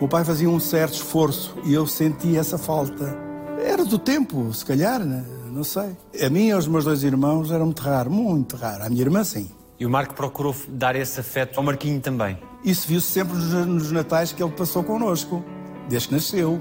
[0.00, 3.18] O pai fazia um certo esforço e eu sentia essa falta.
[3.58, 5.24] Era do tempo, se calhar, né?
[5.50, 5.96] não sei.
[6.24, 8.84] A mim e aos meus dois irmãos era muito raro, muito raro.
[8.84, 9.50] A minha irmã, sim.
[9.82, 12.38] E o Marco procurou dar esse afeto ao Marquinho também.
[12.64, 15.44] Isso viu-se sempre nos, nos natais que ele passou connosco,
[15.88, 16.60] desde que nasceu.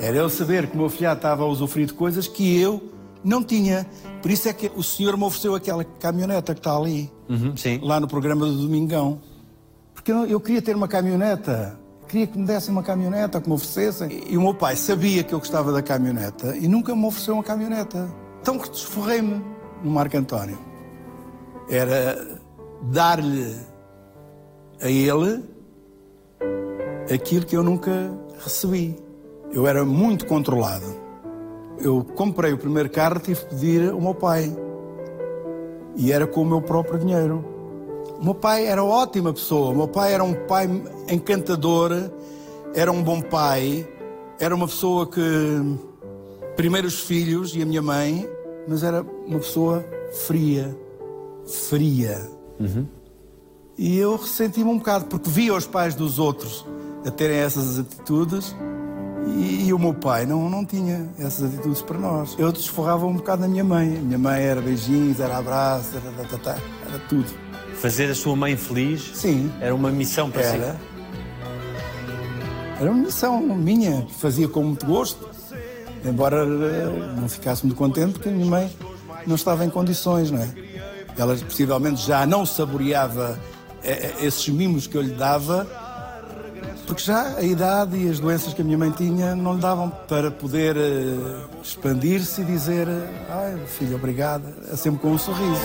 [0.00, 2.82] Era ele saber que o meu filhado estava a usufruir de coisas que eu
[3.22, 3.86] não tinha.
[4.20, 8.00] Por isso é que o senhor me ofereceu aquela caminhoneta que está ali, Uhum, lá
[8.00, 9.20] no programa do Domingão.
[9.94, 11.78] Porque eu, eu queria ter uma caminhoneta.
[12.08, 14.24] Queria que me dessem uma caminhoneta, que me oferecessem.
[14.28, 17.44] E o meu pai sabia que eu gostava da caminhoneta e nunca me ofereceu uma
[17.44, 18.12] caminhoneta.
[18.40, 19.40] Então desforrei-me
[19.84, 20.71] no Marco António.
[21.68, 22.40] Era
[22.82, 23.56] dar-lhe
[24.80, 25.44] a ele
[27.12, 28.96] aquilo que eu nunca recebi.
[29.52, 30.86] Eu era muito controlado.
[31.78, 34.54] Eu comprei o primeiro carro, tive que pedir ao meu pai.
[35.96, 37.44] E era com o meu próprio dinheiro.
[38.18, 39.70] O meu pai era ótima pessoa.
[39.70, 40.68] O meu pai era um pai
[41.08, 41.92] encantador,
[42.74, 43.86] era um bom pai,
[44.38, 45.20] era uma pessoa que.
[46.56, 48.28] Primeiro os filhos e a minha mãe,
[48.68, 49.84] mas era uma pessoa
[50.26, 50.76] fria.
[51.46, 52.20] Fria.
[53.78, 56.64] E eu ressenti-me um bocado, porque via os pais dos outros
[57.04, 58.54] a terem essas atitudes
[59.26, 62.36] e, e o meu pai não, não tinha essas atitudes para nós.
[62.38, 63.98] Eu desforrava um bocado na minha mãe.
[63.98, 67.30] A minha mãe era beijinhos, era abraço, era, tá, era tudo.
[67.74, 70.72] Fazer a sua mãe feliz Sim, era uma missão para era.
[70.74, 70.78] si.
[72.80, 75.28] Era uma missão minha, que fazia com muito gosto.
[76.04, 78.70] Embora eh, não ficasse muito contente, porque a minha mãe
[79.26, 80.48] não estava em condições, não é?
[81.16, 83.38] Ela possivelmente já não saboreava
[83.84, 85.66] eh, eh, esses mimos que eu lhe dava,
[86.86, 89.90] porque já a idade e as doenças que a minha mãe tinha não lhe davam
[90.08, 92.86] para poder eh, expandir-se e dizer:
[93.28, 95.60] Ai, filho, obrigada, é sempre com um sorriso.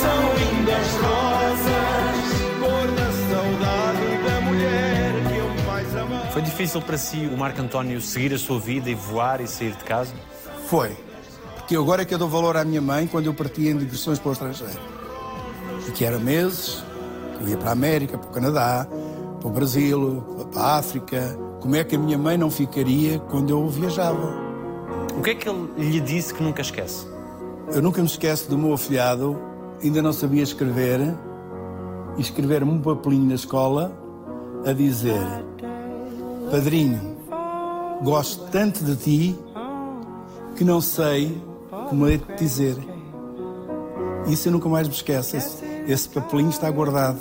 [0.00, 6.30] São lindas rosas, cor da saudade da mulher que eu mais amava.
[6.30, 9.72] Foi difícil para si o Marco António seguir a sua vida e voar e sair
[9.72, 10.14] de casa?
[10.66, 10.96] Foi.
[11.72, 14.18] Porque agora é que eu dou valor à minha mãe quando eu partia em digressões
[14.18, 14.78] para o estrangeiro.
[15.88, 16.84] E que era meses,
[17.34, 18.86] que eu ia para a América, para o Canadá,
[19.40, 21.34] para o Brasil, para a África.
[21.62, 24.34] Como é que a minha mãe não ficaria quando eu viajava?
[25.16, 27.06] O que é que ele lhe disse que nunca esquece?
[27.72, 29.40] Eu nunca me esqueço do meu afilhado,
[29.82, 31.00] ainda não sabia escrever,
[32.18, 33.96] e escrever-me um papelinho na escola
[34.66, 35.26] a dizer:
[36.50, 37.16] Padrinho,
[38.02, 39.38] gosto tanto de ti
[40.54, 41.50] que não sei
[41.92, 42.74] como é de dizer.
[44.26, 45.36] Isso eu nunca mais me esqueço.
[45.36, 47.20] Esse, esse papelinho está guardado.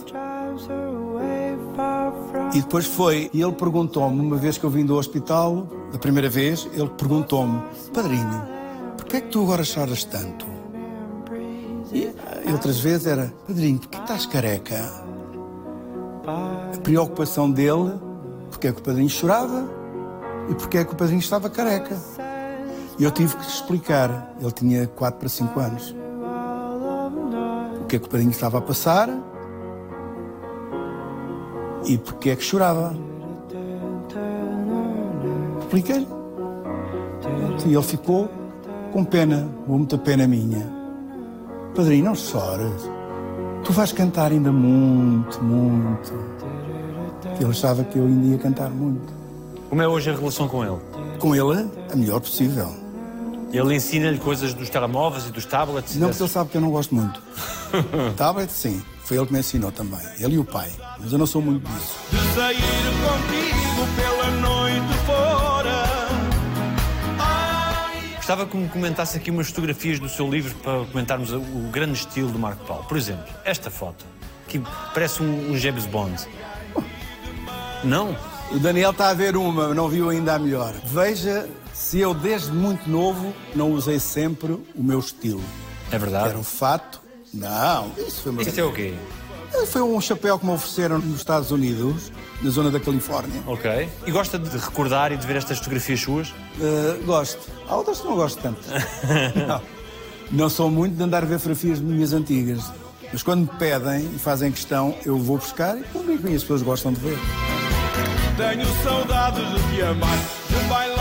[2.53, 6.29] E depois foi, e ele perguntou-me, uma vez que eu vim do hospital, da primeira
[6.29, 7.61] vez, ele perguntou-me:
[7.93, 8.47] Padrinho,
[8.95, 10.45] porquê é que tu agora choras tanto?
[11.93, 15.03] E outras vezes era: Padrinho, porquê estás careca?
[16.25, 17.99] A preocupação dele,
[18.49, 19.69] porque é que o padrinho chorava
[20.49, 21.97] e porque é que o padrinho estava careca.
[23.01, 24.31] E eu tive que explicar.
[24.39, 25.95] Ele tinha 4 para 5 anos.
[27.81, 29.09] O que é que o padrinho estava a passar
[31.83, 32.95] e porque é que chorava.
[35.61, 36.07] Expliquei-lhe.
[37.65, 38.29] E ele ficou
[38.93, 40.71] com pena, com muita pena minha.
[41.75, 42.87] Padrinho, não chores.
[43.63, 46.13] Tu vais cantar ainda muito, muito.
[47.39, 49.11] Ele achava que eu ainda ia cantar muito.
[49.69, 50.77] Como é hoje a relação com ele?
[51.17, 52.80] Com ele, a melhor possível.
[53.53, 55.95] Ele ensina-lhe coisas dos telemóveis e dos tablets?
[55.97, 57.21] Não, porque ele sabe que eu não gosto muito.
[58.15, 58.81] Tablet, sim.
[59.03, 59.99] Foi ele que me ensinou também.
[60.19, 60.71] Ele e o pai.
[60.97, 61.97] Mas eu não sou muito disso.
[62.11, 65.83] De sair contigo pela noite fora.
[67.19, 71.69] Ai, Gostava que me comentasse aqui umas fotografias do seu livro para comentarmos o o
[71.71, 72.85] grande estilo do Marco Paulo.
[72.85, 74.05] Por exemplo, esta foto,
[74.47, 74.61] que
[74.93, 76.25] parece um, um James Bond.
[77.83, 78.15] Não?
[78.51, 80.73] O Daniel está a ver uma, não viu ainda a melhor.
[80.85, 85.43] Veja se eu desde muito novo não usei sempre o meu estilo.
[85.91, 86.29] É verdade?
[86.29, 87.01] Era o fato.
[87.33, 88.93] Não, isso foi uma Isso é o quê?
[89.67, 93.41] Foi um chapéu que me ofereceram nos Estados Unidos, na zona da Califórnia.
[93.45, 93.89] Ok.
[94.05, 96.29] E gosta de recordar e de ver estas fotografias suas?
[96.29, 97.39] Uh, gosto.
[97.67, 98.61] Há outras que não gosto tanto.
[99.47, 99.61] não.
[100.31, 102.71] não sou muito de andar a ver fotografias minhas antigas.
[103.11, 106.61] Mas quando me pedem e fazem questão, eu vou buscar e publico e as pessoas
[106.61, 107.17] gostam de ver.
[108.37, 110.17] Tenho saudades de te amar,
[110.49, 111.00] de bailar.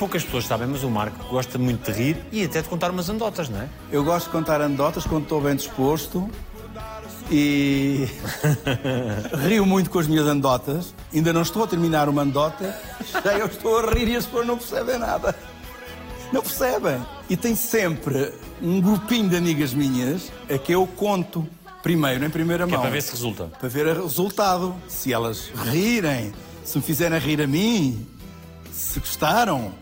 [0.00, 3.10] Poucas pessoas sabem, mas o Marco gosta muito de rir e até de contar umas
[3.10, 3.68] anedotas, não é?
[3.92, 6.26] Eu gosto de contar anedotas quando estou bem disposto
[7.30, 8.08] e
[9.46, 10.94] rio muito com as minhas anedotas.
[11.12, 12.74] Ainda não estou a terminar uma anedota,
[13.22, 15.36] já eu estou a rir e as pessoas não percebem nada.
[16.32, 16.98] Não percebem.
[17.28, 18.32] E tem sempre
[18.62, 21.46] um grupinho de amigas minhas a que eu conto
[21.82, 22.82] primeiro, em primeira Que é mão.
[22.82, 23.48] para ver se resulta.
[23.48, 24.74] Para ver o resultado.
[24.88, 26.32] Se elas rirem,
[26.64, 28.06] se me fizerem rir a mim,
[28.72, 29.74] se gostaram.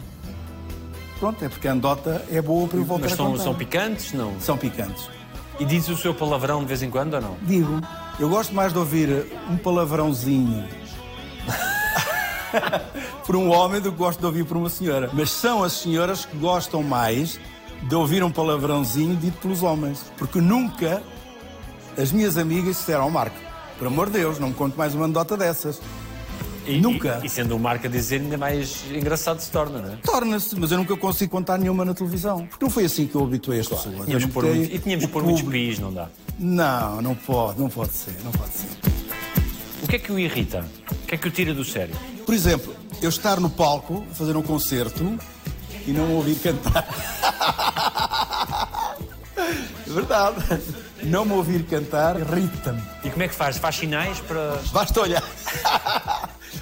[1.19, 3.43] Pronto, é porque a anedota é boa para eu voltar Mas a são, contar.
[3.43, 4.41] são picantes, não?
[4.41, 5.09] São picantes.
[5.59, 7.37] E diz o seu palavrão de vez em quando ou não?
[7.43, 7.81] Digo,
[8.21, 10.65] eu gosto mais de ouvir um palavrãozinho
[13.27, 15.11] por um homem do que gosto de ouvir por uma senhora.
[15.13, 17.41] Mas são as senhoras que gostam mais
[17.83, 20.05] de ouvir um palavrãozinho dito pelos homens.
[20.17, 21.03] Porque nunca
[21.97, 23.37] as minhas amigas disseram ao Marco,
[23.77, 25.81] por amor de Deus, não me conte mais uma anedota dessas.
[26.69, 27.21] E, Nunca.
[27.23, 29.97] E, e sendo o Marco a dizer, ainda mais engraçado se torna, não é?
[29.97, 32.47] Torna-se, mas eu nunca consigo contar nenhuma na televisão.
[32.47, 33.97] Porque não foi assim que eu habituei as pessoas.
[33.97, 36.09] Eu Tínhamos habituei muito- e tínhamos que pôr muitos pis, não dá.
[36.39, 38.69] Não, não pode, não pode ser, não pode ser.
[39.83, 40.65] O que é que o irrita?
[40.93, 41.95] O que é que o tira do sério?
[42.27, 45.19] Por exemplo, eu estar no palco, a fazer um concerto
[45.87, 46.87] e não ouvir cantar.
[49.39, 50.37] É Verdade.
[51.05, 52.83] Não me ouvir cantar irrita-me.
[53.05, 53.57] E como é que faz?
[53.57, 54.61] Faz sinais para.
[54.73, 55.23] Basta olhar.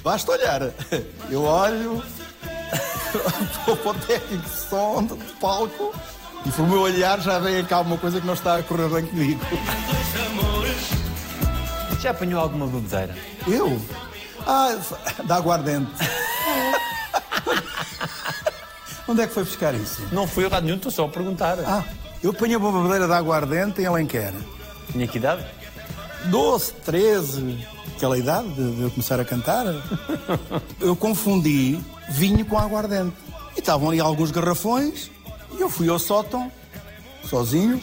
[0.07, 0.61] Basta olhar.
[1.29, 2.01] Eu olho,
[3.65, 5.93] para o técnico de som do palco
[6.45, 9.05] e por meu olhar já vem cá uma coisa que não está a correr bem
[9.05, 9.41] comigo.
[11.99, 13.13] Já apanhou alguma bebedeira?
[13.45, 13.81] Eu?
[14.45, 14.77] Ah,
[15.25, 15.91] dá aguardente.
[19.09, 20.07] Onde é que foi buscar isso?
[20.13, 21.59] Não fui a lado nenhum, estou só a perguntar.
[21.59, 21.83] Ah,
[22.23, 24.33] eu apanhei uma bebedeira de aguardente em Alenquer.
[24.89, 25.45] Tinha que idade?
[26.27, 27.67] 12, 13,
[27.97, 29.65] aquela idade de, eu começar a cantar.
[30.79, 31.79] Eu confundi
[32.09, 33.15] vinho com aguardente.
[33.55, 35.09] E estavam ali alguns garrafões
[35.57, 36.51] e eu fui ao sótão,
[37.27, 37.81] sozinho,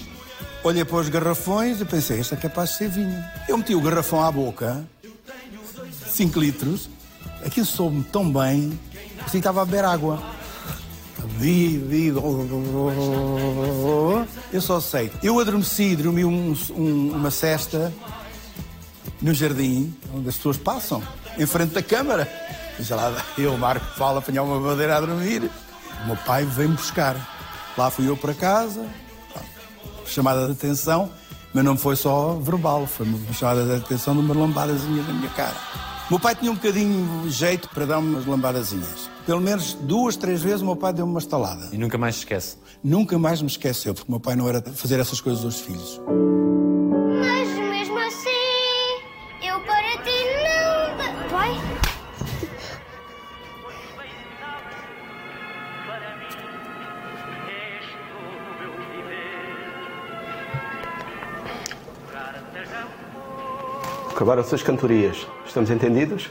[0.62, 3.22] olhei para os garrafões e pensei, este é capaz de ser vinho.
[3.48, 4.85] Eu meti o garrafão à boca,
[6.07, 6.88] 5 litros,
[7.44, 8.79] aquilo soube-me tão bem,
[9.20, 10.22] assim que estava a beber água.
[11.38, 12.12] Vi, vi,
[14.53, 15.11] eu só sei.
[15.22, 17.92] Eu adormeci, dormi um- um- uma cesta
[19.20, 21.02] no jardim, onde as pessoas passam,
[21.38, 22.30] em frente da câmara.
[22.80, 25.50] Já lá, eu, Marco, fala, apanhar uma madeira a dormir.
[26.02, 27.16] O meu pai vem-me buscar.
[27.76, 28.86] Lá fui eu para casa,
[30.06, 31.10] chamada de atenção,
[31.52, 35.30] mas não foi só verbal, foi uma chamada de atenção de umas lambadazinhas na minha
[35.30, 35.56] cara.
[36.08, 39.10] O meu pai tinha um bocadinho de jeito para dar umas lambadazinhas.
[39.24, 41.68] Pelo menos duas, três vezes o meu pai deu-me uma estalada.
[41.72, 42.58] E nunca mais se esquece.
[42.82, 46.00] Nunca mais me esqueceu, porque o meu pai não era fazer essas coisas aos filhos.
[64.14, 65.27] Acabaram-se as cantorias.
[65.44, 66.31] Estamos entendidos?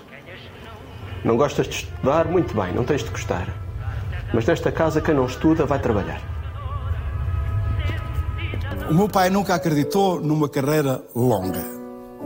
[1.22, 2.26] Não gostas de estudar?
[2.26, 3.46] Muito bem, não tens de gostar.
[4.34, 6.22] Mas nesta casa, quem não estuda vai trabalhar.
[8.90, 11.62] O meu pai nunca acreditou numa carreira longa.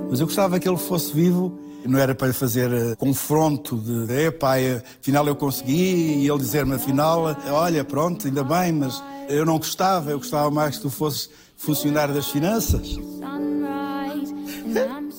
[0.08, 1.58] Mas eu gostava que ele fosse vivo.
[1.84, 6.76] Não era para fazer eh, confronto de, é pai, afinal eu consegui, e ele dizer-me,
[6.76, 11.30] afinal, olha, pronto, ainda bem, mas eu não gostava, eu gostava mais que tu fosses
[11.56, 13.00] funcionário das finanças.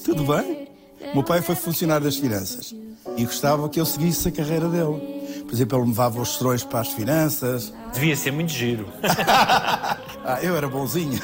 [0.04, 0.68] Tudo bem?
[1.12, 2.74] O meu pai foi funcionário das finanças
[3.16, 5.18] e gostava que eu seguisse a carreira dele.
[5.44, 7.72] Por exemplo, ele me levava os serões para as finanças.
[7.92, 8.88] Devia ser muito giro.
[10.30, 11.18] Ah, eu era bonzinho.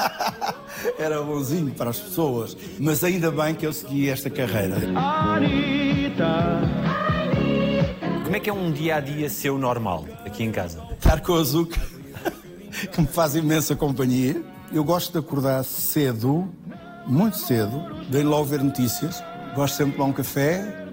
[0.98, 2.56] era bonzinho para as pessoas.
[2.78, 4.76] Mas ainda bem que eu segui esta carreira.
[8.24, 10.82] Como é que é um dia a dia seu normal aqui em casa?
[10.96, 11.78] Estar com a Zuca,
[12.90, 14.42] que me faz imensa companhia.
[14.72, 16.48] Eu gosto de acordar cedo,
[17.06, 19.22] muito cedo, de ir logo ver notícias.
[19.54, 20.86] Gosto sempre de tomar um café,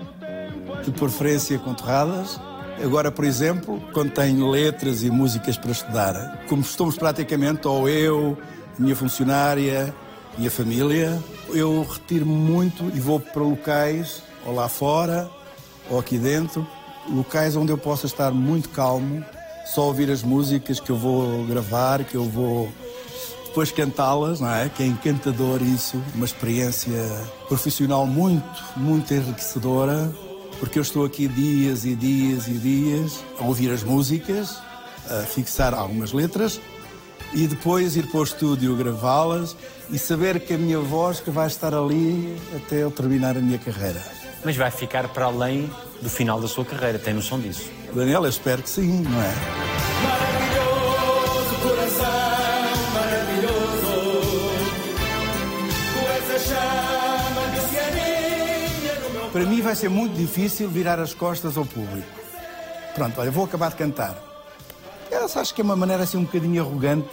[0.84, 2.40] de preferência com torradas.
[2.84, 8.38] Agora, por exemplo, quando tenho letras e músicas para estudar, como estamos praticamente, ou eu,
[8.78, 9.94] a minha funcionária
[10.38, 15.30] e a família, eu retiro muito e vou para locais, ou lá fora,
[15.90, 16.68] ou aqui dentro,
[17.10, 19.24] locais onde eu possa estar muito calmo,
[19.66, 22.70] só ouvir as músicas que eu vou gravar, que eu vou
[23.54, 24.68] depois cantá-las, não é?
[24.68, 26.92] Que é encantador isso, uma experiência
[27.48, 28.44] profissional muito,
[28.76, 30.12] muito enriquecedora,
[30.60, 34.58] porque eu estou aqui dias e dias e dias a ouvir as músicas,
[35.08, 36.60] a fixar algumas letras
[37.32, 39.56] e depois ir para o estúdio gravá-las
[39.92, 43.60] e saber que a minha voz que vai estar ali até eu terminar a minha
[43.60, 44.02] carreira.
[44.44, 45.70] Mas vai ficar para além
[46.02, 47.70] do final da sua carreira, tem noção disso?
[47.94, 50.53] Daniel, eu espero que sim, não é?
[59.34, 62.08] Para mim vai ser muito difícil virar as costas ao público.
[62.94, 64.16] Pronto, olha, vou acabar de cantar.
[65.10, 67.10] Eu acho que é uma maneira assim um bocadinho arrogante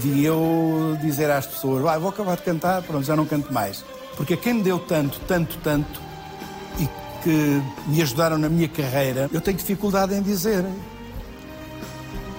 [0.00, 3.84] de eu dizer às pessoas, vai, vou acabar de cantar, pronto, já não canto mais.
[4.16, 6.00] Porque quem me deu tanto, tanto, tanto
[6.80, 6.88] e
[7.22, 10.64] que me ajudaram na minha carreira, eu tenho dificuldade em dizer.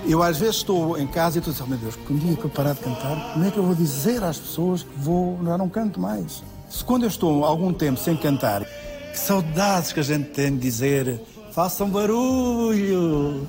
[0.05, 2.35] Eu às vezes estou em casa e estou a dizer, oh meu Deus, um dia
[2.35, 5.39] que eu parar de cantar, como é que eu vou dizer às pessoas que vou,
[5.45, 6.43] já não canto mais?
[6.69, 8.65] Se quando eu estou algum tempo sem cantar,
[9.17, 11.19] que saudades que a gente tem de dizer,
[11.51, 13.47] façam barulho.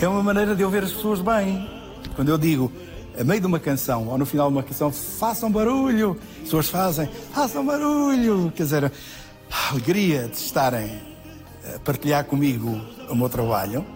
[0.00, 1.68] É uma maneira de eu ver as pessoas bem.
[2.16, 2.72] Quando eu digo,
[3.18, 6.68] a meio de uma canção, ou no final de uma canção, façam barulho, as pessoas
[6.68, 8.52] fazem, façam barulho.
[8.56, 11.00] Quer dizer, a alegria de estarem
[11.72, 13.86] a partilhar comigo o meu trabalho,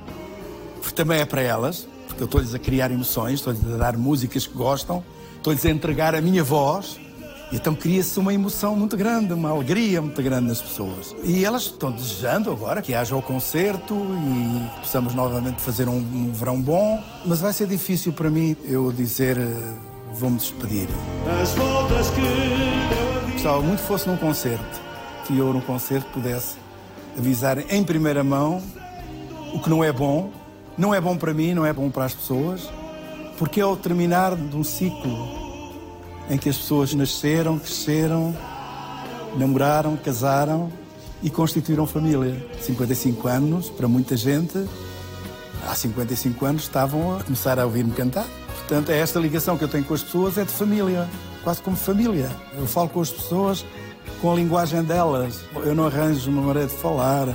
[0.81, 4.47] porque também é para elas, porque eu estou-lhes a criar emoções, estou-lhes a dar músicas
[4.47, 5.03] que gostam,
[5.37, 7.01] estou-lhes a entregar a minha voz.
[7.53, 11.15] Então cria-se uma emoção muito grande, uma alegria muito grande nas pessoas.
[11.23, 16.33] E elas estão desejando agora que haja o concerto e possamos novamente fazer um, um
[16.33, 17.03] verão bom.
[17.27, 19.75] Mas vai ser difícil para mim eu dizer eh,
[20.15, 20.89] vou-me despedir.
[23.33, 24.81] Gostava muito que fosse num concerto,
[25.27, 26.57] que eu num concerto pudesse
[27.19, 28.63] avisar em primeira mão
[29.53, 30.31] o que não é bom.
[30.79, 32.71] Não é bom para mim, não é bom para as pessoas,
[33.37, 35.42] porque é o terminar de um ciclo
[36.29, 38.37] em que as pessoas nasceram, cresceram,
[39.37, 40.71] namoraram, casaram
[41.23, 42.45] e constituíram família.
[42.61, 44.67] 55 anos, para muita gente,
[45.67, 48.27] há 55 anos estavam a começar a ouvir-me cantar.
[48.59, 51.09] Portanto, é esta ligação que eu tenho com as pessoas é de família,
[51.43, 52.31] quase como família.
[52.57, 53.65] Eu falo com as pessoas
[54.21, 55.41] com a linguagem delas.
[55.55, 57.29] Eu não arranjo uma maneira de falar,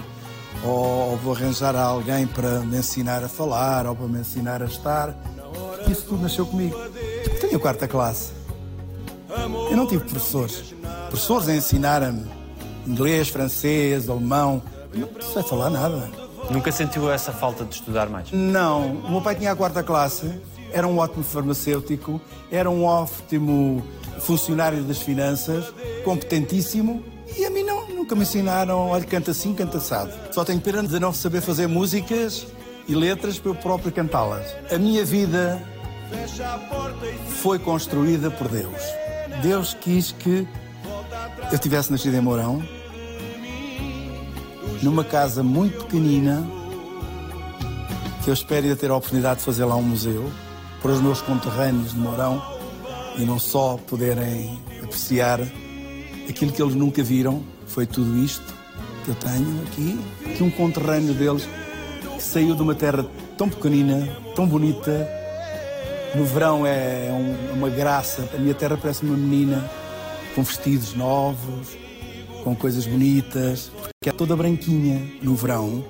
[0.64, 5.16] ou vou arranjar alguém para me ensinar a falar, ou para me ensinar a estar.
[5.90, 6.76] Isso tudo nasceu comigo.
[7.40, 8.37] Tenho quarta classe.
[9.70, 10.74] Eu não tive professores.
[11.10, 12.38] Professores a ensinarem-me
[12.88, 14.62] inglês, francês, alemão.
[14.94, 16.10] Não sei falar nada.
[16.50, 18.32] Nunca sentiu essa falta de estudar mais?
[18.32, 18.96] Não.
[18.98, 20.32] O meu pai tinha a quarta classe,
[20.72, 23.84] era um ótimo farmacêutico, era um ótimo
[24.20, 25.74] funcionário das finanças,
[26.06, 27.04] competentíssimo.
[27.38, 30.14] E a mim não, nunca me ensinaram, olha, canta assim, canta assado.
[30.32, 32.48] Só tenho pena de não saber fazer músicas
[32.88, 34.46] e letras para eu próprio cantá-las.
[34.72, 35.62] A minha vida
[37.42, 38.82] foi construída por Deus.
[39.42, 40.48] Deus quis que
[41.52, 42.62] eu tivesse nascido em Mourão,
[44.82, 46.46] numa casa muito pequenina,
[48.24, 50.32] que eu espero ir ter a oportunidade de fazer lá um museu,
[50.82, 52.42] para os meus conterrâneos de Mourão,
[53.18, 55.40] e não só poderem apreciar
[56.30, 58.54] aquilo que eles nunca viram, foi tudo isto
[59.06, 60.00] que eu tenho aqui,
[60.36, 61.48] que um conterrâneo deles
[62.16, 63.06] que saiu de uma terra
[63.38, 65.08] tão pequenina, tão bonita,
[66.16, 68.28] no verão é um- uma graça.
[68.34, 69.70] A minha terra parece uma menina
[70.36, 71.76] com vestidos novos,
[72.44, 75.02] com coisas bonitas, que é toda branquinha.
[75.22, 75.84] No verão,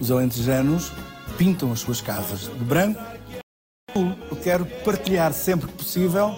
[0.00, 0.92] os alentejanos
[1.36, 3.00] pintam as suas casas de branco.
[3.94, 6.34] Eu quero partilhar sempre que possível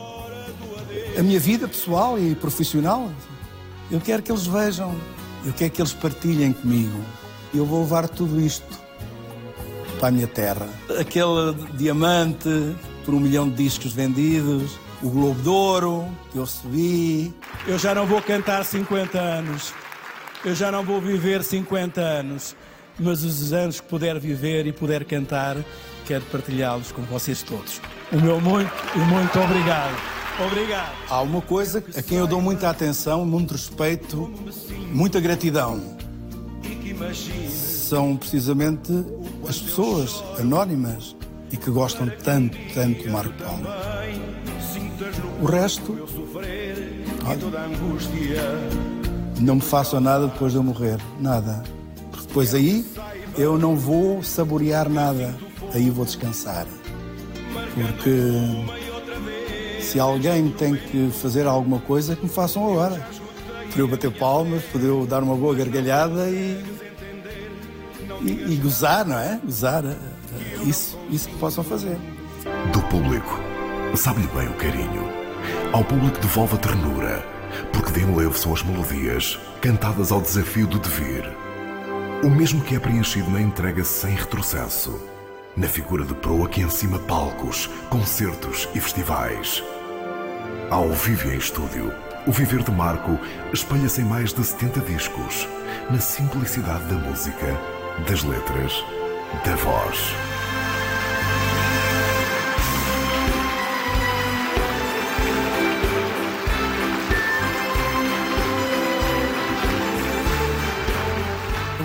[1.19, 3.11] a minha vida pessoal e profissional.
[3.91, 4.95] Eu quero que eles vejam,
[5.45, 6.99] eu quero que eles partilhem comigo.
[7.55, 8.67] Eu vou levar tudo isto
[9.99, 10.69] para a minha terra.
[11.01, 12.77] Aquele diamante
[13.07, 17.33] por um milhão de discos vendidos, o Globo de Ouro que eu recebi.
[17.67, 19.73] Eu já não vou cantar 50 anos,
[20.45, 22.57] eu já não vou viver 50 anos,
[22.99, 25.57] mas os anos que puder viver e puder cantar,
[26.05, 27.81] quero partilhá-los com vocês todos.
[28.13, 29.97] O meu muito e muito obrigado.
[30.45, 30.93] Obrigado.
[31.09, 34.31] Há uma coisa a quem eu dou muita atenção, muito respeito,
[34.93, 35.97] muita gratidão
[37.87, 38.93] são precisamente
[39.49, 41.15] as pessoas anónimas
[41.53, 43.67] e que gostam tanto, tanto de Marco Paulo.
[45.41, 46.09] O resto,
[47.25, 47.39] olha,
[49.41, 51.63] não me façam nada depois de eu morrer, nada.
[52.11, 52.85] Porque depois aí
[53.37, 55.35] eu não vou saborear nada,
[55.75, 56.67] aí vou descansar.
[57.75, 63.07] Porque se alguém tem que fazer alguma coisa, que me façam agora.
[63.71, 66.77] Para eu bater palmas, para eu dar uma boa gargalhada e
[68.23, 69.41] e, e gozar, não é?
[69.43, 69.97] Gozar eh,
[70.65, 71.99] isso, isso que possam fazer.
[72.73, 73.39] Do público,
[73.95, 75.05] sabe-lhe bem o carinho.
[75.73, 77.27] Ao público devolve a ternura,
[77.73, 81.25] porque de enlevo são as melodias cantadas ao desafio do devir.
[82.23, 84.99] O mesmo que é preenchido na entrega sem retrocesso,
[85.57, 89.63] na figura de proa que encima palcos, concertos e festivais.
[90.71, 91.93] Ao vivo em estúdio,
[92.27, 93.19] o viver de Marco
[93.53, 95.49] espalha-se em mais de 70 discos,
[95.91, 97.47] na simplicidade da música,
[98.09, 98.85] das letras,
[99.45, 100.36] da voz.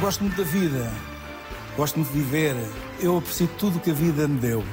[0.02, 0.92] Gosto muito da vida,
[1.78, 2.56] gosto muito de viver.
[3.00, 4.64] Eu aprecio tudo que a vida me deu.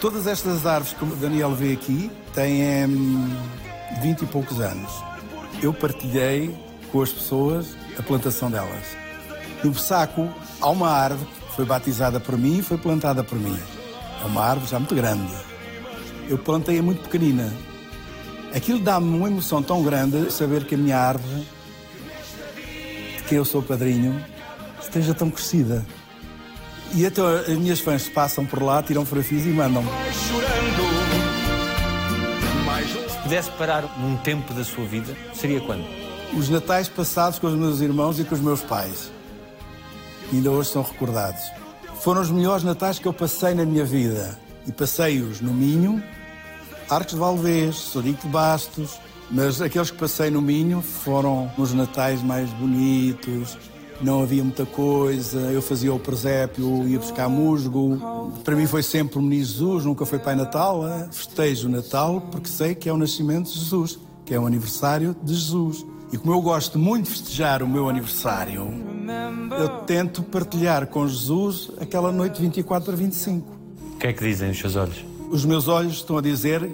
[0.00, 3.36] Todas estas árvores que o Daniel vê aqui têm hum,
[4.00, 4.92] 20 e poucos anos.
[5.60, 6.54] Eu partilhei
[6.92, 8.96] com as pessoas a plantação delas.
[9.64, 13.58] No Bessaco há uma árvore que foi batizada por mim e foi plantada por mim.
[14.22, 15.34] É uma árvore já muito grande.
[16.28, 17.52] Eu plantei-a muito pequenina.
[18.54, 21.44] Aquilo dá-me uma emoção tão grande saber que a minha árvore,
[23.16, 24.24] de quem eu sou padrinho,
[24.84, 25.84] esteja tão crescida.
[26.94, 29.84] E até as minhas fãs passam por lá, tiram fotografias e mandam.
[33.08, 35.84] Se pudesse parar num tempo da sua vida, seria quando?
[36.36, 39.10] Os natais passados com os meus irmãos e com os meus pais.
[40.32, 41.42] Ainda hoje são recordados.
[42.00, 44.38] Foram os melhores natais que eu passei na minha vida.
[44.66, 46.02] E passei-os no Minho,
[46.88, 48.98] Arcos de Valdez, Sorico de Bastos,
[49.30, 53.58] mas aqueles que passei no Minho foram os natais mais bonitos,
[54.00, 58.32] não havia muita coisa, eu fazia o presépio, ia buscar musgo.
[58.42, 60.86] Para mim foi sempre o menino Jesus, nunca foi Pai Natal.
[60.86, 61.08] é?
[61.10, 65.16] Festejo o Natal porque sei que é o nascimento de Jesus, que é o aniversário
[65.22, 65.84] de Jesus.
[66.12, 68.72] E como eu gosto muito de festejar o meu aniversário,
[69.58, 73.52] eu tento partilhar com Jesus aquela noite de 24 para 25.
[73.94, 75.04] O que é que dizem os seus olhos?
[75.30, 76.70] Os meus olhos estão a dizer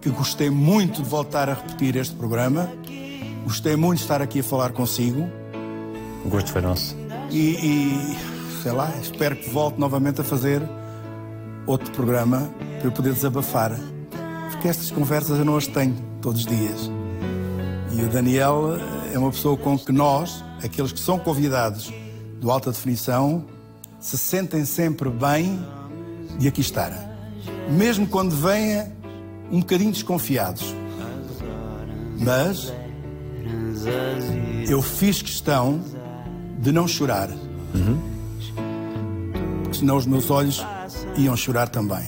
[0.00, 2.70] que gostei muito de voltar a repetir este programa,
[3.44, 5.26] gostei muito de estar aqui a falar consigo.
[6.28, 6.96] Gosto foi nosso.
[7.30, 8.16] E, e,
[8.62, 10.60] sei lá, espero que volte novamente a fazer
[11.66, 13.72] outro programa para eu poder desabafar.
[14.50, 16.90] Porque estas conversas eu não as tenho todos os dias.
[17.92, 18.76] E o Daniel
[19.12, 21.92] é uma pessoa com que nós, aqueles que são convidados
[22.40, 23.44] do Alta Definição,
[24.00, 25.58] se sentem sempre bem
[26.38, 26.92] de aqui estar.
[27.70, 28.92] Mesmo quando venha
[29.50, 30.74] um bocadinho desconfiados.
[32.18, 32.72] Mas
[34.68, 35.80] eu fiz questão
[36.58, 37.28] de não chorar.
[37.74, 37.98] Uhum.
[39.62, 40.64] Porque senão os meus olhos
[41.16, 42.04] iam chorar também.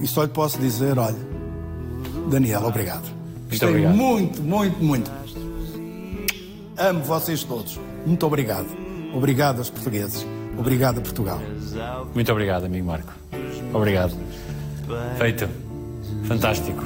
[0.00, 1.16] E só lhe posso dizer: olha,
[2.30, 3.04] Daniel, obrigado.
[3.48, 3.94] Muito obrigado.
[3.94, 5.10] muito, muito, muito.
[6.76, 7.78] Amo vocês todos.
[8.06, 8.66] Muito obrigado.
[9.14, 10.26] Obrigado aos portugueses.
[10.58, 11.40] Obrigado a Portugal.
[12.14, 13.12] Muito obrigado, amigo Marco.
[13.72, 14.14] Obrigado.
[15.18, 15.48] Feito.
[16.24, 16.82] Fantástico.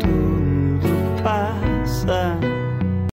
[0.00, 2.49] Tudo passa.